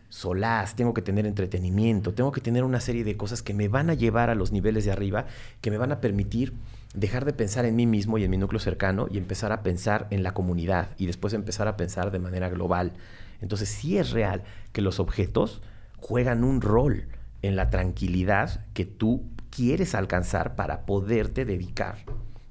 [0.10, 3.90] solaz, tengo que tener entretenimiento, tengo que tener una serie de cosas que me van
[3.90, 5.26] a llevar a los niveles de arriba,
[5.62, 6.54] que me van a permitir
[6.94, 10.06] dejar de pensar en mí mismo y en mi núcleo cercano y empezar a pensar
[10.12, 12.94] en la comunidad y después empezar a pensar de manera global.
[13.42, 15.64] Entonces sí es real que los objetos
[15.98, 17.08] juegan un rol
[17.42, 21.98] en la tranquilidad que tú quieres alcanzar para poderte dedicar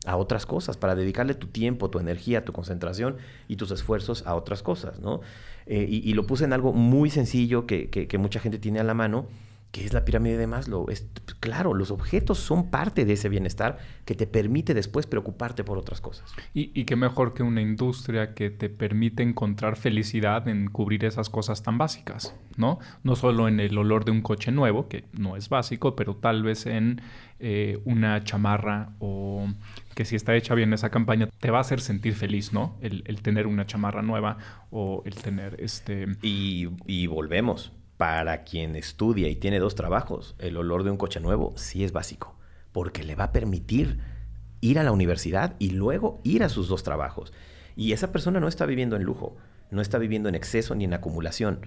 [0.06, 3.16] a otras cosas, para dedicarle tu tiempo, tu energía, tu concentración
[3.48, 5.20] y tus esfuerzos a otras cosas, ¿no?
[5.66, 8.94] Eh, y, lo puse en algo muy sencillo que, que mucha gente tiene a la
[8.94, 9.26] mano,
[9.72, 10.90] ¿Qué es la pirámide de Maslow?
[10.90, 11.08] Es,
[11.40, 16.02] claro, los objetos son parte de ese bienestar que te permite después preocuparte por otras
[16.02, 16.30] cosas.
[16.52, 21.62] Y, qué mejor que una industria que te permite encontrar felicidad en cubrir esas cosas
[21.62, 22.80] tan básicas, ¿no?
[23.02, 26.42] No solo en el olor de un coche nuevo, que no es básico, pero tal
[26.42, 27.00] vez en
[27.40, 29.48] eh, una chamarra o
[29.94, 32.76] que si está hecha bien esa campaña te va a hacer sentir feliz, ¿no?
[32.82, 34.36] El, tener una chamarra nueva
[34.70, 36.08] o el tener este...
[36.20, 37.72] Y, y volvemos
[38.02, 41.92] para quien estudia y tiene dos trabajos, el olor de un coche nuevo sí es
[41.92, 42.34] básico,
[42.72, 44.00] porque le va a permitir
[44.60, 47.32] ir a la universidad y luego ir a sus dos trabajos.
[47.76, 49.36] Y esa persona no está viviendo en lujo,
[49.70, 51.60] no está viviendo en exceso ni en acumulación,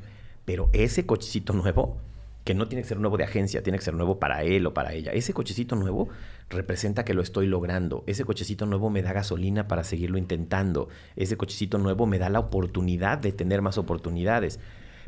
[0.44, 2.02] pero ese cochecito nuevo,
[2.44, 4.74] que no tiene que ser nuevo de agencia, tiene que ser nuevo para él o
[4.74, 6.10] para ella, ese cochecito nuevo
[6.50, 11.38] representa que lo estoy logrando, ese cochecito nuevo me da gasolina para seguirlo intentando, ese
[11.38, 14.60] cochecito nuevo me da la oportunidad de tener más oportunidades.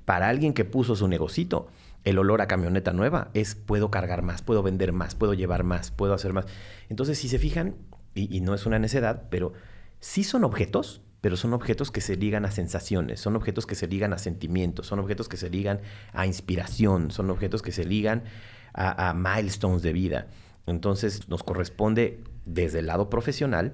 [0.07, 1.67] Para alguien que puso su negocito,
[2.05, 5.91] el olor a camioneta nueva es puedo cargar más, puedo vender más, puedo llevar más,
[5.91, 6.45] puedo hacer más.
[6.87, 7.75] Entonces, si se fijan,
[8.15, 9.51] y, no es una necedad, pero
[9.99, 13.85] sí son objetos, pero son objetos que se ligan a sensaciones, son objetos que se
[13.85, 15.81] ligan a sentimientos, son objetos que se ligan
[16.13, 18.23] a inspiración, son objetos que se ligan
[18.71, 20.27] a, milestones de vida.
[20.67, 23.73] Entonces nos corresponde desde el lado profesional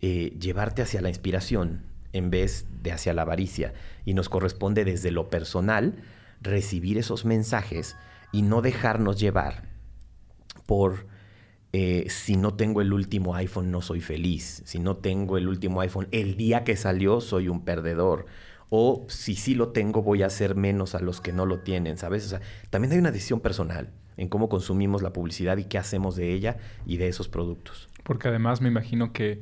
[0.00, 3.72] eh, llevarte hacia la inspiración, en vez de hacia la avaricia.
[4.04, 6.02] Y nos corresponde desde lo personal
[6.40, 7.96] recibir esos mensajes
[8.32, 9.68] y no dejarnos llevar
[10.66, 11.06] por
[11.72, 15.80] eh, si no tengo el último iPhone no soy feliz, si no tengo el último
[15.80, 18.26] iPhone el día que salió soy un perdedor.
[18.72, 21.98] O si sí lo tengo, voy a hacer menos a los que no lo tienen,
[21.98, 22.24] ¿sabes?
[22.26, 22.40] O sea,
[22.70, 26.58] también hay una decisión personal en cómo consumimos la publicidad y qué hacemos de ella
[26.86, 27.88] y de esos productos.
[28.04, 29.40] Porque además me imagino que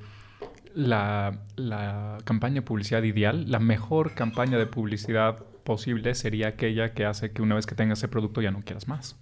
[0.79, 7.33] la, campaña de publicidad ideal, la mejor campaña de publicidad posible sería aquella que hace
[7.33, 9.17] que una vez que tengas ese producto ya no quieras más.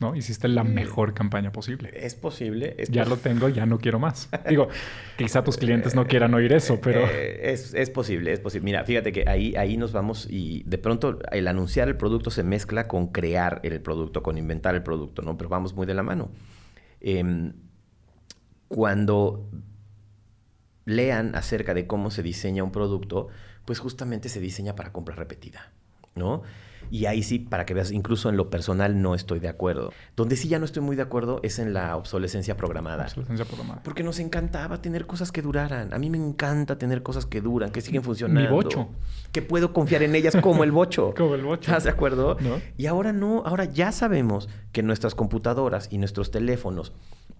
[0.00, 0.16] ¿No?
[0.16, 1.90] Hiciste la mejor campaña posible.
[1.92, 2.74] Es posible.
[2.88, 4.30] ya lo tengo, ya no quiero más.
[4.48, 4.68] Digo,
[5.18, 7.00] quizá tus clientes no quieran oír eso, pero...
[7.00, 8.64] Eh, es, es, posible, es posible.
[8.64, 12.42] Mira, fíjate que ahí, ahí nos vamos y de pronto el anunciar el producto se
[12.42, 15.36] mezcla con crear el producto, con inventar el producto, ¿no?
[15.36, 16.30] Pero vamos muy de la mano.
[17.02, 17.52] Eh,
[18.70, 19.50] cuando
[20.84, 23.26] lean acerca de cómo se diseña un producto,
[23.64, 25.72] pues justamente se diseña para compra repetida,
[26.14, 26.42] ¿no?
[26.88, 29.92] Y ahí sí, para que veas, incluso en lo personal no estoy de acuerdo.
[30.14, 33.06] Donde sí ya no estoy muy de acuerdo es en la obsolescencia programada.
[33.06, 33.82] Obsolescencia programada.
[33.82, 35.92] Porque nos encantaba tener cosas que duraran.
[35.92, 38.40] A mí me encanta tener cosas que duran, que siguen funcionando.
[38.40, 38.88] Mi bocho.
[39.32, 41.12] Que puedo confiar en ellas como el bocho.
[41.16, 41.72] como el bocho.
[41.72, 42.36] ¿Estás de acuerdo?
[42.40, 42.60] ¿No?
[42.76, 46.92] Y ahora no, ahora ya sabemos que nuestras computadoras y nuestros teléfonos,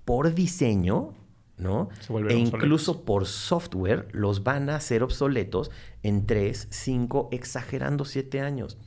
[0.04, 1.14] por diseño,
[1.58, 1.88] ¿no?
[2.00, 2.38] Se e obsoletos.
[2.38, 5.70] incluso por software, los van a hacer obsoletos
[6.02, 8.78] en 3, 5, exagerando 7 años.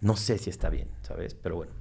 [0.00, 1.34] No sé si está bien, ¿sabes?
[1.34, 1.72] Pero bueno.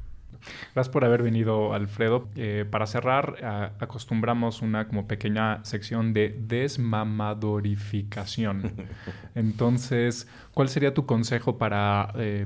[0.74, 2.30] Gracias por haber venido, Alfredo.
[2.36, 8.88] Eh, para cerrar, a- acostumbramos una como pequeña sección de desmamadorificación.
[9.36, 12.46] Entonces, ¿cuál sería tu consejo para, eh,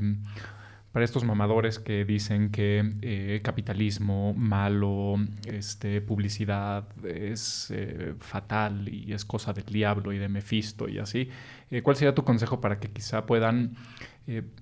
[0.93, 5.15] para estos mamadores que dicen que eh, capitalismo malo,
[5.47, 11.29] este, publicidad es eh, fatal y es cosa del diablo y de Mefisto y así?
[11.71, 13.75] Eh, ¿Cuál sería tu consejo para que quizá puedan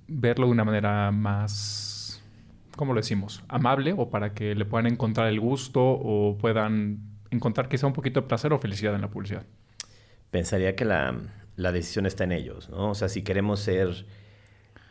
[0.07, 1.91] verlo de una manera más
[2.75, 3.43] ¿cómo lo decimos?
[3.47, 8.21] Amable o para que le puedan encontrar el gusto o puedan encontrar quizá un poquito
[8.21, 9.45] de placer o felicidad en la publicidad.
[10.31, 11.15] Pensaría que la,
[11.57, 12.89] la decisión está en ellos, ¿no?
[12.89, 14.05] O sea, si queremos ser,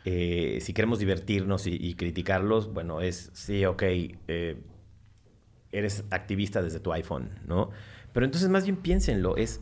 [0.05, 4.61] eh, si queremos divertirnos y, y criticarlos, bueno, es, sí, ok, eh,
[5.71, 7.69] eres activista desde tu iPhone, ¿no?
[8.13, 9.61] Pero entonces más bien piénsenlo, es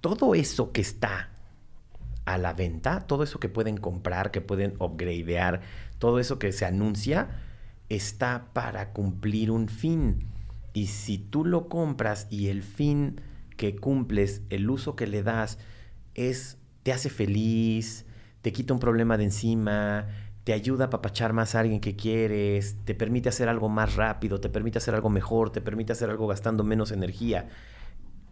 [0.00, 1.30] todo eso que está
[2.24, 5.60] a la venta, todo eso que pueden comprar, que pueden upgradear,
[5.98, 7.30] todo eso que se anuncia,
[7.88, 10.26] está para cumplir un fin.
[10.72, 13.20] Y si tú lo compras y el fin
[13.56, 15.58] que cumples, el uso que le das,
[16.14, 18.06] es, te hace feliz,
[18.42, 20.06] te quita un problema de encima,
[20.44, 24.40] te ayuda a papachar más a alguien que quieres, te permite hacer algo más rápido,
[24.40, 27.48] te permite hacer algo mejor, te permite hacer algo gastando menos energía.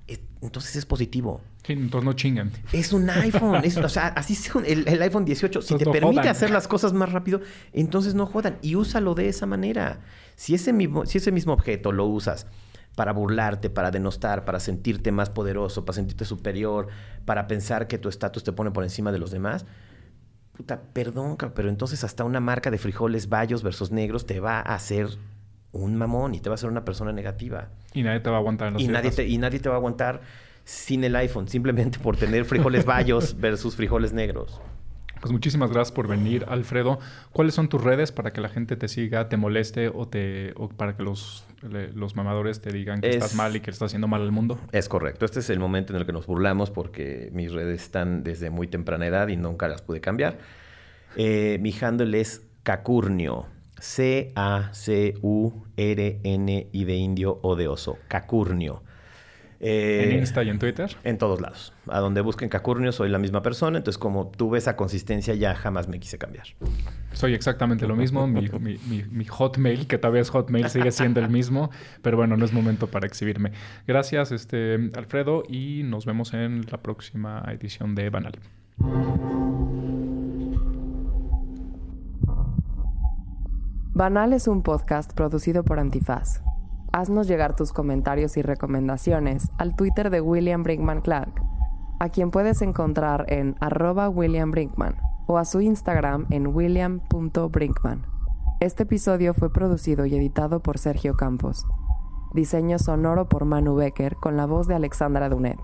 [0.08, 1.40] es- Entonces es positivo.
[1.64, 2.50] Sí, entonces no chingan.
[2.72, 3.60] Es un iPhone.
[3.64, 5.62] es- o sea, así es un- el, el iPhone 18.
[5.62, 6.30] Si Entonces te no permite jodan.
[6.32, 7.40] hacer las cosas más rápido,
[7.72, 8.58] entonces no jodan.
[8.60, 10.00] Y úsalo de esa manera.
[10.34, 12.48] Si ese mismo, si ese mismo objeto lo usas
[12.96, 16.88] para burlarte, para denostar, para sentirte más poderoso, para sentirte superior,
[17.24, 19.64] para pensar que tu estatus te pone por encima de los demás,
[20.60, 24.74] puta, perdón, pero entonces hasta una marca de frijoles bayos versus negros te va a
[24.74, 25.08] hacer
[25.72, 27.70] un mamón y te va a hacer una persona negativa.
[27.94, 29.78] Y nadie te va a aguantar en Y nadie, te, y nadie te va a
[29.78, 30.20] aguantar
[30.64, 34.60] sin el iPhone, simplemente por tener frijoles bayos versus frijoles negros.
[35.20, 36.98] Pues muchísimas gracias por venir, Alfredo.
[37.32, 40.70] ¿Cuáles son tus redes para que la gente te siga, te moleste o te o
[40.70, 43.88] para que los, le- los mamadores te digan que Es- estás mal y que estás
[43.88, 44.58] haciendo mal al mundo?
[44.72, 45.26] Es correcto.
[45.26, 48.66] Este es el momento en el que nos burlamos porque mis redes están desde muy
[48.66, 50.38] temprana edad y nunca las pude cambiar.
[51.16, 53.46] Eh, mi handle es Cacurnio.
[53.78, 55.10] C-A-C-U-R-N
[56.72, 57.98] y de indio o de oso.
[58.08, 58.82] Cacurnio.
[59.62, 60.96] Eh, en Insta y en Twitter.
[61.04, 61.74] En todos lados.
[61.88, 63.76] A donde busquen Cacurnio soy la misma persona.
[63.78, 66.46] Entonces, como tuve esa consistencia, ya jamás me quise cambiar.
[67.12, 68.26] Soy exactamente lo mismo.
[68.26, 71.70] Mi, mi- mi- mi Hotmail, que todavía es Hotmail, sigue siendo el mismo.
[72.00, 73.52] Pero bueno, no es momento para exhibirme.
[73.86, 78.32] Gracias, este, Alfredo, y nos vemos en la próxima edición de Banal.
[83.92, 86.40] Banal es un podcast producido por Antifaz.
[86.92, 91.40] Haznos llegar tus comentarios y recomendaciones al Twitter de William Brinkman Clark,
[92.00, 98.06] a quien puedes encontrar en arroba William Brinkman o a su Instagram en william.brinkman.
[98.58, 101.64] Este episodio fue producido y editado por Sergio Campos.
[102.34, 105.60] Diseño sonoro por Manu Becker con la voz de Alexandra Dunet.